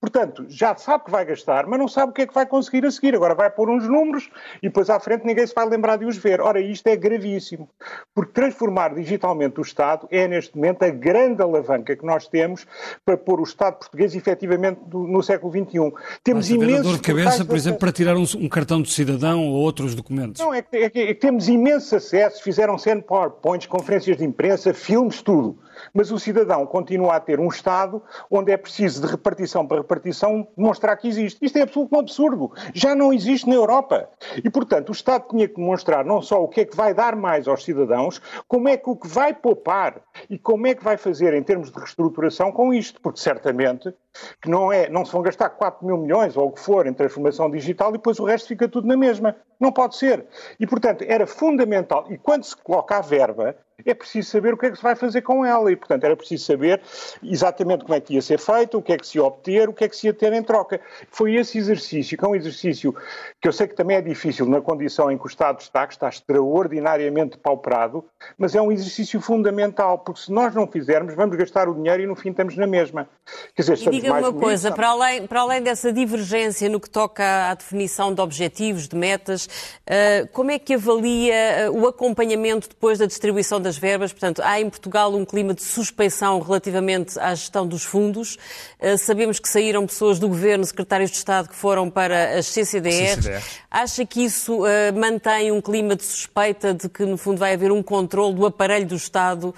[0.03, 2.85] Portanto, já sabe que vai gastar, mas não sabe o que é que vai conseguir
[2.85, 3.15] a seguir.
[3.15, 4.29] Agora vai pôr uns números
[4.61, 6.41] e depois à frente ninguém se vai lembrar de os ver.
[6.41, 7.69] Ora, isto é gravíssimo,
[8.13, 12.67] porque transformar digitalmente o Estado é neste momento a grande alavanca que nós temos
[13.05, 15.93] para pôr o Estado português efetivamente no século XXI.
[16.25, 16.83] Temos imensos.
[16.83, 20.41] dor de cabeça, por exemplo, para tirar um, um, cartão de cidadão ou outros documentos.
[20.41, 24.75] Não, é que, é que, é que temos imensos acessos, fizeram-se PowerPoints, conferências de imprensa,
[24.75, 25.57] filmes, tudo
[25.93, 29.92] mas o cidadão continua a ter um Estado onde é preciso de repartição para repartição
[30.01, 31.45] demonstrar que existe.
[31.45, 32.53] Isto é absolutamente um absurdo.
[32.75, 34.09] Já não existe na Europa.
[34.43, 37.17] E, portanto, o Estado tinha que demonstrar não só o que é que vai dar
[37.17, 40.97] mais aos cidadãos, como é que o que vai poupar e como é que vai
[40.97, 43.01] fazer em termos de reestruturação com isto.
[43.01, 43.93] Porque certamente
[44.41, 46.93] que não, é, não se vão gastar 4 mil milhões ou o que for em
[46.93, 49.37] transformação digital e depois o resto fica tudo na mesma.
[49.59, 50.27] Não pode ser.
[50.59, 52.07] E, portanto, era fundamental.
[52.11, 54.95] E quando se coloca a verba, é preciso saber o que é que se vai
[54.95, 56.81] fazer com ela e, portanto, era preciso saber
[57.23, 59.73] exatamente como é que ia ser feito, o que é que se ia obter, o
[59.73, 60.81] que é que se ia ter em troca.
[61.11, 62.95] Foi esse exercício, que é um exercício
[63.41, 65.95] que eu sei que também é difícil na condição em que o Estado está, que
[65.95, 68.05] está extraordinariamente pauperado,
[68.39, 72.07] mas é um exercício fundamental, porque se nós não fizermos, vamos gastar o dinheiro e
[72.07, 73.09] no fim estamos na mesma.
[73.55, 77.51] Quer dizer, e diga-me uma coisa, para além, para além dessa divergência no que toca
[77.51, 82.99] à definição de objetivos, de metas, uh, como é que avalia uh, o acompanhamento depois
[82.99, 84.13] da distribuição das verbas?
[84.13, 88.39] Portanto, há em Portugal um clima de suspeição relativamente à gestão dos fundos.
[88.81, 93.17] Uh, sabemos que saíram pessoas do Governo, secretários de Estado, que foram para as CCDR.
[93.17, 93.43] CCDR.
[93.71, 94.61] Acha que isso
[94.95, 98.87] mantém um clima de suspeita de que, no fundo, vai haver um controle do aparelho
[98.87, 99.55] do Estado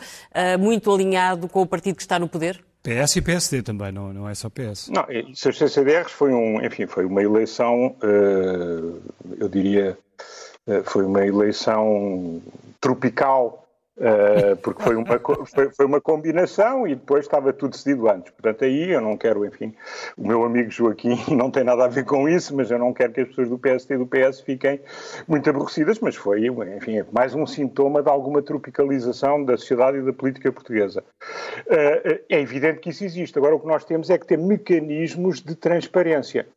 [0.59, 2.62] muito alinhado com o partido que está no poder?
[2.85, 4.91] PS e PSD também, não, não é só PS.
[4.91, 9.01] Não, isso as CCDRs foi um, enfim, foi uma eleição, uh,
[9.41, 9.97] eu diria,
[10.67, 12.43] uh, foi uma eleição
[12.83, 13.64] tropical
[13.97, 18.32] Uh, porque foi uma, foi, foi, uma combinação e depois estava tudo decidido antes.
[18.32, 19.72] Portanto, aí eu não quero, enfim,
[20.16, 23.12] o meu amigo Joaquim não tem nada a ver com isso, mas eu não quero
[23.12, 24.80] que as pessoas do PST e do PS fiquem
[25.28, 30.12] muito aborrecidas, mas foi, enfim, mais um sintoma de alguma tropicalização da sociedade e da
[30.12, 31.05] política portuguesa.
[31.61, 33.38] Uh, é evidente que isso existe.
[33.38, 36.49] Agora, o que nós temos é que ter mecanismos de transparência.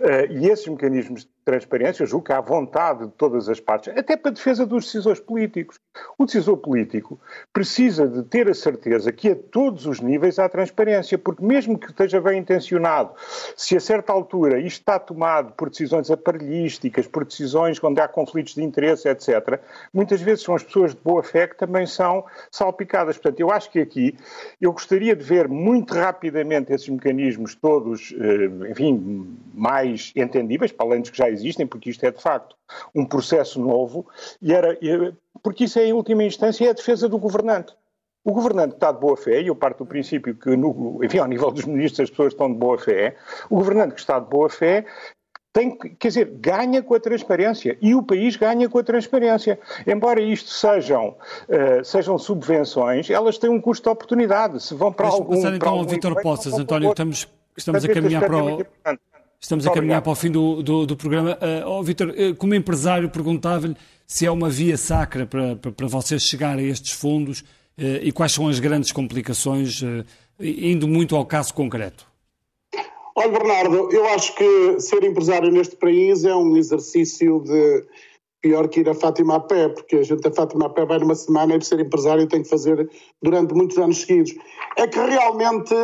[0.00, 3.96] Uh, e esses mecanismos de transparência, eu julgo que há vontade de todas as partes,
[3.96, 5.78] até para a defesa dos decisores políticos.
[6.16, 7.20] O decisor político
[7.52, 11.90] precisa de ter a certeza que a todos os níveis há transparência, porque mesmo que
[11.90, 13.12] esteja bem intencionado,
[13.56, 18.54] se a certa altura isto está tomado por decisões aparelhísticas, por decisões onde há conflitos
[18.54, 19.60] de interesse, etc.,
[19.92, 23.16] muitas vezes são as pessoas de boa fé que também são salpicadas.
[23.16, 24.16] Portanto, eu acho que aqui
[24.60, 31.00] eu gostaria de ver muito rapidamente esses mecanismos todos, eh, enfim, mais entendíveis, para além
[31.00, 32.56] dos que já existem, porque isto é de facto
[32.94, 34.06] um processo novo,
[34.40, 34.78] e era,
[35.42, 37.74] porque isso é, em última instância, é a defesa do governante.
[38.22, 41.26] O governante está de boa fé, e eu parto do princípio que, no, enfim, ao
[41.26, 43.16] nível dos ministros as pessoas estão de boa fé,
[43.48, 44.84] o governante que está de boa fé
[45.52, 49.58] tem, quer dizer, ganha com a transparência e o país ganha com a transparência.
[49.86, 51.16] Embora isto sejam,
[51.48, 54.62] uh, sejam subvenções, elas têm um custo de oportunidade.
[54.62, 55.34] Se vão para Deixa algum.
[55.34, 58.66] passar então ao Vítor Poças, António, estamos, estamos a caminhar para o.
[59.40, 61.32] Estamos a caminhar para o fim do, do, do programa.
[61.32, 63.74] Uh, oh, Vítor, uh, como empresário, perguntava-lhe
[64.06, 68.12] se é uma via sacra para, para, para vocês chegar a estes fundos uh, e
[68.12, 69.82] quais são as grandes complicações,
[70.38, 72.06] indo muito ao caso concreto.
[73.16, 77.84] Olha, Bernardo, eu acho que ser empresário neste país é um exercício de
[78.40, 80.98] pior que ir a Fátima a pé, porque a gente a Fátima a pé vai
[80.98, 82.88] numa semana e para ser empresário tem que fazer
[83.22, 84.34] durante muitos anos seguidos.
[84.76, 85.74] É que realmente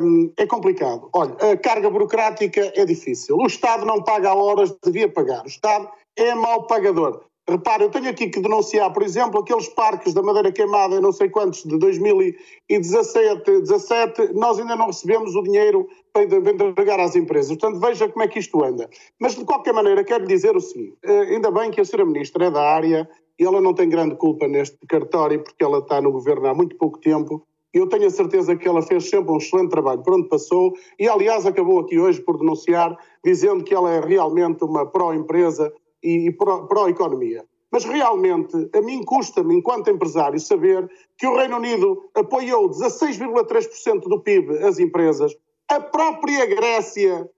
[0.00, 1.08] hum, é complicado.
[1.12, 3.36] Olha, a carga burocrática é difícil.
[3.36, 5.44] O Estado não paga a horas, devia pagar.
[5.44, 7.27] O Estado é mau pagador.
[7.48, 11.30] Repare, eu tenho aqui que denunciar, por exemplo, aqueles parques da madeira queimada, não sei
[11.30, 17.56] quantos, de 2017, 17, nós ainda não recebemos o dinheiro para entregar às empresas.
[17.56, 18.90] Portanto, veja como é que isto anda.
[19.18, 22.04] Mas, de qualquer maneira, quero dizer o seguinte: eh, ainda bem que a Sra.
[22.04, 26.02] Ministra é da área e ela não tem grande culpa neste cartório, porque ela está
[26.02, 27.42] no governo há muito pouco tempo.
[27.72, 31.08] Eu tenho a certeza que ela fez sempre um excelente trabalho por onde passou e,
[31.08, 32.94] aliás, acabou aqui hoje por denunciar,
[33.24, 35.72] dizendo que ela é realmente uma pró-empresa
[36.02, 37.44] e pró-economia.
[37.70, 44.20] Mas realmente, a mim custa-me, enquanto empresário, saber que o Reino Unido apoiou 16,3% do
[44.20, 45.36] PIB às empresas.
[45.68, 47.28] A própria Grécia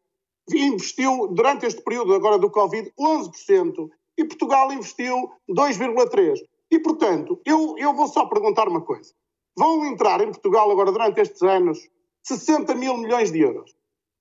[0.55, 3.91] investiu, durante este período agora do Covid, 11%.
[4.17, 6.37] E Portugal investiu 2,3%.
[6.71, 9.13] E, portanto, eu, eu vou só perguntar uma coisa.
[9.57, 11.79] Vão entrar em Portugal agora, durante estes anos,
[12.23, 13.75] 60 mil milhões de euros.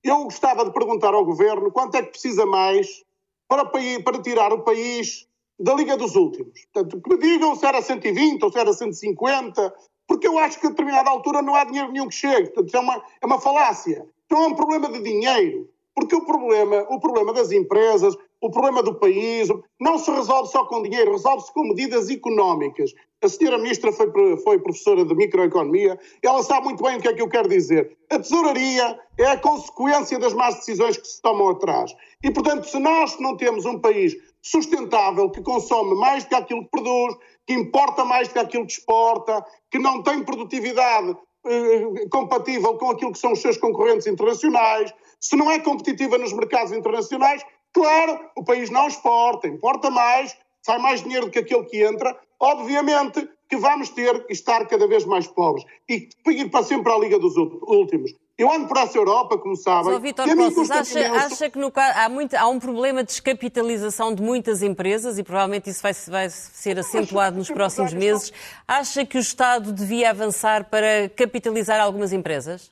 [0.03, 3.03] Eu gostava de perguntar ao Governo quanto é que precisa mais
[3.49, 5.27] para, para tirar o país
[5.59, 6.53] da Liga dos Últimos.
[6.71, 9.73] Portanto, que me digam se era 120 ou se era 150,
[10.07, 12.51] porque eu acho que a determinada altura não há dinheiro nenhum que chegue.
[12.51, 14.07] Portanto, é uma, é uma falácia.
[14.25, 15.67] Então é um problema de dinheiro.
[15.93, 20.65] Porque o problema, o problema das empresas, o problema do país, não se resolve só
[20.65, 22.93] com dinheiro, resolve-se com medidas económicas.
[23.21, 27.13] A senhora ministra foi, foi professora de microeconomia, ela sabe muito bem o que é
[27.13, 27.97] que eu quero dizer.
[28.09, 31.93] A tesouraria é a consequência das más decisões que se tomam atrás.
[32.23, 36.63] E, portanto, se nós não temos um país sustentável, que consome mais do que aquilo
[36.63, 37.15] que produz,
[37.45, 41.13] que importa mais do que aquilo que exporta, que não tem produtividade
[41.45, 46.31] eh, compatível com aquilo que são os seus concorrentes internacionais, se não é competitiva nos
[46.31, 47.43] mercados internacionais,
[47.73, 52.17] claro, o país não exporta, importa mais, sai mais dinheiro do que aquele que entra,
[52.39, 56.97] obviamente que vamos ter que estar cada vez mais pobres e ir para sempre à
[56.99, 58.13] Liga dos Últimos.
[58.37, 59.91] Eu ando por essa Europa, como sabem.
[59.91, 59.99] Sr.
[59.99, 64.61] Vitor Poças, acha, acha, que no, há, muito, há, um problema de descapitalização de muitas
[64.61, 68.31] empresas e provavelmente isso vai, vai ser acentuado nos próximos meses.
[68.65, 72.71] Acha que o Estado devia avançar para capitalizar algumas empresas?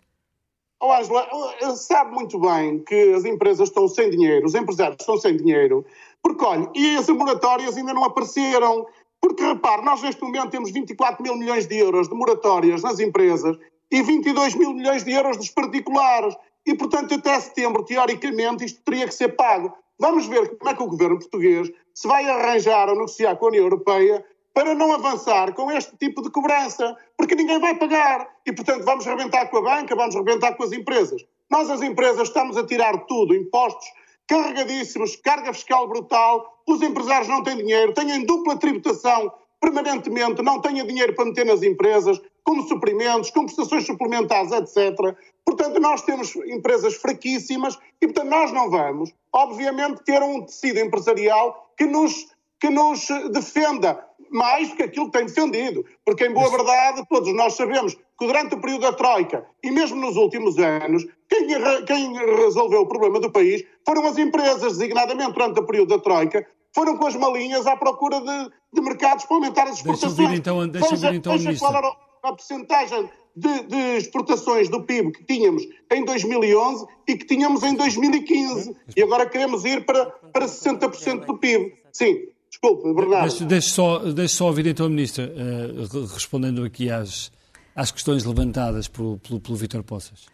[0.79, 1.27] Oh, Angela,
[1.75, 5.83] sabe muito bem que as empresas estão sem dinheiro, os empresários estão sem dinheiro,
[6.21, 8.85] porque, olha, e as moratórias ainda não apareceram.
[9.19, 13.57] Porque, repare, nós neste momento temos 24 mil milhões de euros de moratórias nas empresas
[13.91, 16.35] e 22 mil milhões de euros dos particulares.
[16.65, 19.73] E, portanto, até setembro, teoricamente, isto teria que ser pago.
[19.99, 23.49] Vamos ver como é que o governo português se vai arranjar ou negociar com a
[23.49, 24.23] União Europeia
[24.57, 28.27] para não avançar com este tipo de cobrança, porque ninguém vai pagar.
[28.43, 31.23] E, portanto, vamos rebentar com a banca, vamos rebentar com as empresas.
[31.47, 33.87] Nós, as empresas, estamos a tirar tudo, impostos
[34.25, 39.31] carregadíssimos, carga fiscal brutal, os empresários não têm dinheiro, têm dupla tributação
[39.61, 45.15] permanentemente, não têm dinheiro para meter nas empresas, como suprimentos, como prestações suplementares, etc.
[45.45, 51.71] Portanto, nós temos empresas fraquíssimas e, portanto, nós não vamos, obviamente, ter um tecido empresarial
[51.77, 52.25] que nos,
[52.59, 55.85] que nos defenda mais do que aquilo que tem defendido.
[56.05, 59.97] Porque, em boa verdade, todos nós sabemos que durante o período da Troika e mesmo
[59.97, 61.47] nos últimos anos, quem,
[61.85, 66.45] quem resolveu o problema do país foram as empresas, designadamente durante o período da Troika,
[66.73, 70.15] foram com as malinhas à procura de, de mercados para aumentar as exportações.
[70.15, 74.67] Deixa eu vir então, deixa veja, então veja qual era a porcentagem de, de, exportações
[74.67, 78.75] do PIB que tínhamos em 2011 e que tínhamos em 2015.
[78.95, 81.75] E agora queremos ir para, para 60% do PIB.
[81.91, 83.45] Sim, desculpe, Bernardo.
[83.45, 87.31] Deixe só, deixe só ouvir então a Ministra, uh, respondendo aqui às,
[87.75, 90.25] às questões levantadas pelo, pelo, pelo Vítor Poças.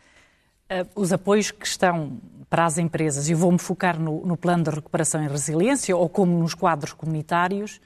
[0.72, 4.70] Uh, os apoios que estão para as empresas, e vou-me focar no, no plano de
[4.70, 7.80] recuperação e resiliência, ou como nos quadros comunitários,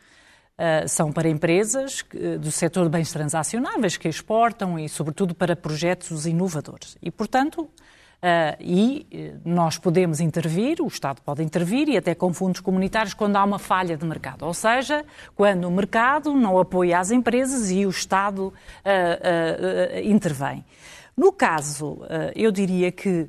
[0.59, 2.03] Uh, são para empresas
[2.41, 6.97] do setor de bens transacionáveis que exportam e, sobretudo, para projetos inovadores.
[6.99, 7.69] E, portanto,
[8.23, 13.35] uh, e nós podemos intervir, o Estado pode intervir, e até com fundos comunitários, quando
[13.35, 14.45] há uma falha de mercado.
[14.45, 15.05] Ou seja,
[15.35, 18.53] quando o mercado não apoia as empresas e o Estado
[20.03, 20.63] intervém.
[21.15, 21.99] No caso,
[22.35, 23.27] eu diria que eh,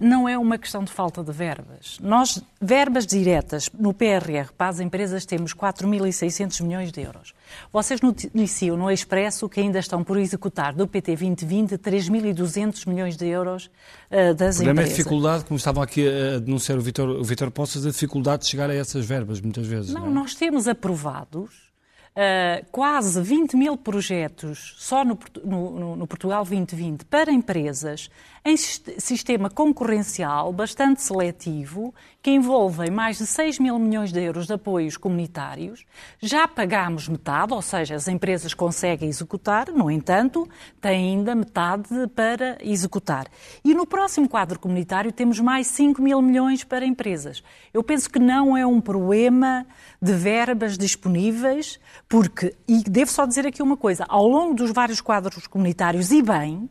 [0.00, 1.98] não é uma questão de falta de verbas.
[2.00, 7.34] Nós, verbas diretas no PRR para as empresas, temos 4.600 milhões de euros.
[7.72, 13.26] Vocês noticiam no Expresso que ainda estão por executar do PT 2020 3.200 milhões de
[13.26, 14.60] euros uh, das empresas.
[14.60, 17.86] O problema é a dificuldade, como estavam aqui a denunciar o Vitor, o Vitor Poças,
[17.86, 19.92] a dificuldade de chegar a essas verbas, muitas vezes.
[19.92, 20.14] Não, não é?
[20.14, 21.72] nós temos aprovados
[22.14, 28.10] Uh, quase 20 mil projetos só no, no, no, Portugal 2020 para empresas
[28.44, 34.54] em sistema concorrencial bastante seletivo, que envolvem mais de 6 mil milhões de euros de
[34.54, 35.84] apoios comunitários.
[36.20, 40.48] Já pagámos metade, ou seja, as empresas conseguem executar, no entanto,
[40.80, 43.28] têm ainda metade para executar.
[43.64, 47.44] E no próximo quadro comunitário temos mais 5 mil milhões para empresas.
[47.72, 49.64] Eu penso que não é um problema
[50.00, 51.78] de verbas disponíveis,
[52.08, 56.20] porque, e devo só dizer aqui uma coisa, ao longo dos vários quadros comunitários, e
[56.20, 56.68] bem,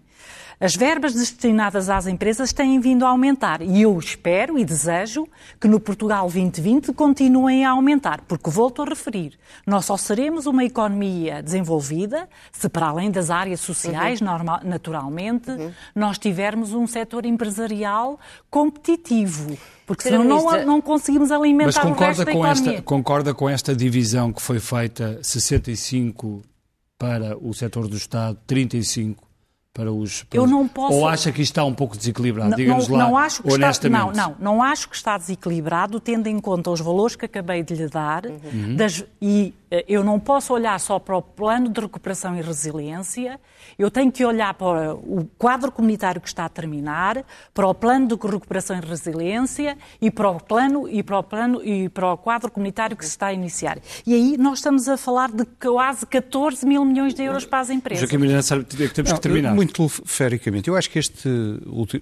[0.62, 5.28] as verbas destinadas às empresas têm vindo a aumentar e eu espero e desejo
[5.60, 10.64] que no Portugal 2020 continuem a aumentar, porque volto a referir, nós só seremos uma
[10.64, 14.28] economia desenvolvida se para além das áreas sociais, uhum.
[14.28, 15.72] normal, naturalmente, uhum.
[15.96, 19.58] nós tivermos um setor empresarial competitivo.
[19.88, 22.72] Porque senão não, não conseguimos alimentar Mas concorda o resto da com economia.
[22.74, 26.44] Esta, concorda com esta divisão que foi feita 65
[27.00, 29.31] para o setor do Estado, 35
[29.74, 30.24] para os.
[30.24, 30.98] Para eu não posso.
[30.98, 32.56] Ou acha que isto está um pouco desequilibrado?
[32.56, 34.10] Diga-nos lá, não acho que honestamente.
[34.10, 34.28] Está...
[34.28, 37.76] Não, não, não acho que está desequilibrado, tendo em conta os valores que acabei de
[37.76, 38.76] lhe dar uhum.
[38.76, 39.04] das...
[39.22, 43.40] e eh, eu não posso olhar só para o plano de recuperação e resiliência,
[43.80, 48.08] eu tenho que olhar para o quadro comunitário que está a terminar, para o plano
[48.08, 52.18] de recuperação e resiliência e para o plano e para o plano e para o
[52.18, 53.80] quadro comunitário que se está a iniciar.
[54.06, 57.70] E aí nós estamos a falar de quase 14 mil milhões de euros para as
[57.70, 58.02] empresas.
[58.02, 59.61] Joaquim Miranda, que temos não, que terminar.
[59.62, 61.30] Muito telefericamente, eu acho que este,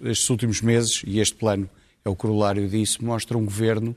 [0.03, 1.69] estes últimos meses e este plano
[2.05, 3.93] é o corolário disso, mostra um governo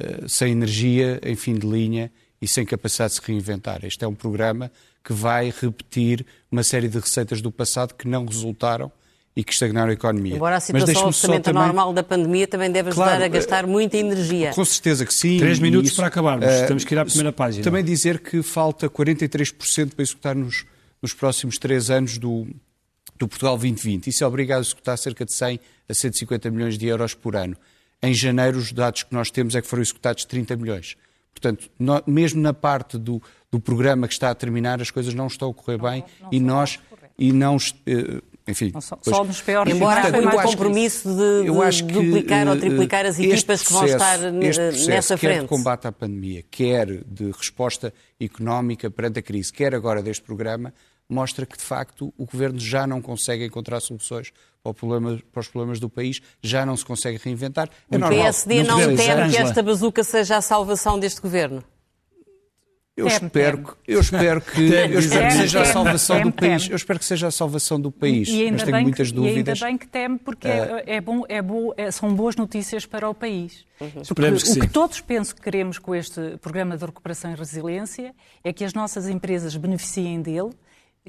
[0.00, 2.10] uh, sem energia, em fim de linha
[2.40, 3.84] e sem capacidade de se reinventar.
[3.84, 4.72] Este é um programa
[5.04, 8.90] que vai repetir uma série de receitas do passado que não resultaram
[9.36, 10.36] e que estagnaram a economia.
[10.36, 11.62] Embora a situação absolutamente também...
[11.62, 14.52] normal da pandemia também deve ajudar claro, a gastar muita energia.
[14.54, 15.36] Com certeza que sim.
[15.36, 16.46] Três minutos isso, para acabarmos.
[16.46, 17.62] Uh, Temos que ir à primeira página.
[17.62, 20.64] Também dizer que falta 43% para executar nos,
[21.02, 22.46] nos próximos três anos do,
[23.22, 24.08] do Portugal 2020.
[24.08, 27.56] Isso é obriga a executar cerca de 100 a 150 milhões de euros por ano.
[28.02, 30.96] Em janeiro, os dados que nós temos é que foram executados 30 milhões.
[31.32, 35.28] Portanto, no, mesmo na parte do, do, programa que está a terminar, as coisas não
[35.28, 36.80] estão a correr não, bem não, não e nós
[37.18, 41.92] e não uh, enfim, só, só nos piores Embora haja um compromisso de, de que,
[41.92, 45.34] duplicar ou eh, triplicar as equipas processo, que vão estar processo, nessa frente.
[45.34, 50.24] Quer de combate à pandemia, quer de resposta económica perante a crise, quer agora deste
[50.24, 50.74] programa,
[51.12, 54.32] mostra que, de facto, o governo já não consegue encontrar soluções
[54.62, 57.68] para, problema, para os problemas do país, já não se consegue reinventar.
[57.90, 61.62] É o normal, PSD não, não teme que esta bazuca seja a salvação deste governo?
[62.94, 66.68] Eu espero, que, eu espero que, eu espero que seja a salvação do país.
[66.68, 69.60] Eu espero que seja a salvação do país, mas tenho muitas que, dúvidas.
[69.60, 73.08] E ainda bem que teme, porque é, bom, é bom, é, são boas notícias para
[73.08, 73.64] o país.
[73.80, 74.02] Uhum.
[74.02, 74.60] Esperemos que o sim.
[74.60, 78.74] que todos penso que queremos com este programa de recuperação e resiliência é que as
[78.74, 80.50] nossas empresas beneficiem dele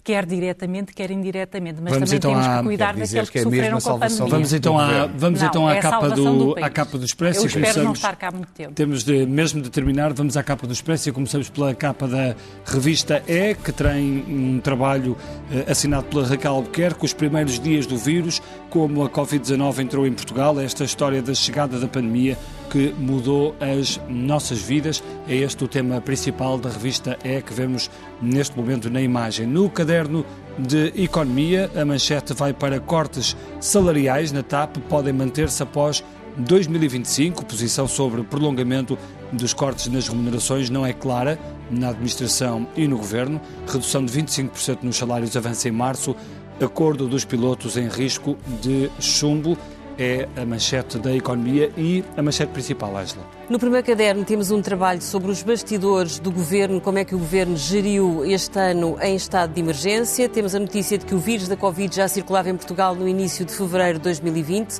[0.01, 3.43] quer diretamente, quer indiretamente, mas vamos também então temos que cuidar daqueles que, que é
[3.43, 4.27] sofreram com a pandemia.
[4.27, 7.41] Vamos então à, vamos não, então à, é capa do, à capa do Expresso.
[7.41, 8.73] Eu espero não estar cá muito tempo.
[8.73, 12.35] Temos de, mesmo de terminar, vamos à capa do Expresso e começamos pela capa da
[12.65, 15.15] revista E, que tem um trabalho
[15.51, 20.13] eh, assinado pela Raquel Albuquerque, os primeiros dias do vírus, como a Covid-19 entrou em
[20.13, 22.37] Portugal, esta história da chegada da pandemia
[22.73, 25.03] que mudou as nossas vidas.
[25.27, 27.87] É este o tema principal da revista É que vemos
[28.19, 29.45] neste momento na imagem.
[29.45, 30.25] No caderno
[30.57, 36.03] de Economia, a manchete vai para cortes salariais na TAP, podem manter-se após
[36.35, 37.45] 2025.
[37.45, 38.97] Posição sobre prolongamento
[39.31, 41.37] dos cortes nas remunerações não é clara
[41.69, 43.39] na administração e no governo.
[43.67, 46.15] Redução de 25% nos salários avança em março.
[46.59, 49.55] Acordo dos pilotos em risco de chumbo
[49.97, 53.25] é a manchete da economia e a manchete principal, Angela.
[53.49, 57.19] No primeiro caderno temos um trabalho sobre os bastidores do governo, como é que o
[57.19, 60.27] governo geriu este ano em estado de emergência.
[60.29, 63.45] Temos a notícia de que o vírus da Covid já circulava em Portugal no início
[63.45, 64.79] de fevereiro de 2020.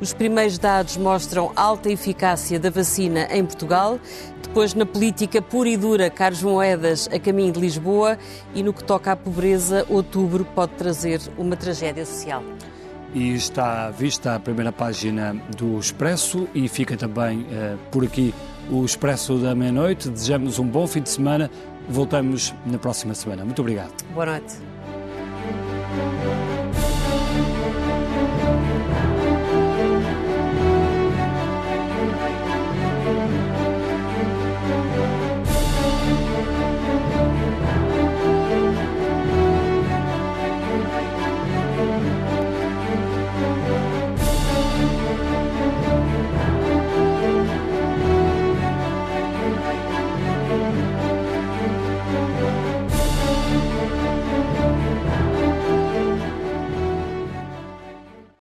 [0.00, 3.98] Os primeiros dados mostram alta eficácia da vacina em Portugal.
[4.42, 8.18] Depois, na política pura e dura, Carlos Moedas a caminho de Lisboa.
[8.54, 12.42] E no que toca à pobreza, outubro pode trazer uma tragédia social
[13.14, 18.34] e está vista a primeira página do Expresso e fica também eh, por aqui
[18.70, 20.10] o Expresso da meia-noite.
[20.10, 21.50] Desejamos um bom fim de semana.
[21.88, 23.44] Voltamos na próxima semana.
[23.44, 23.92] Muito obrigado.
[24.12, 24.54] Boa noite.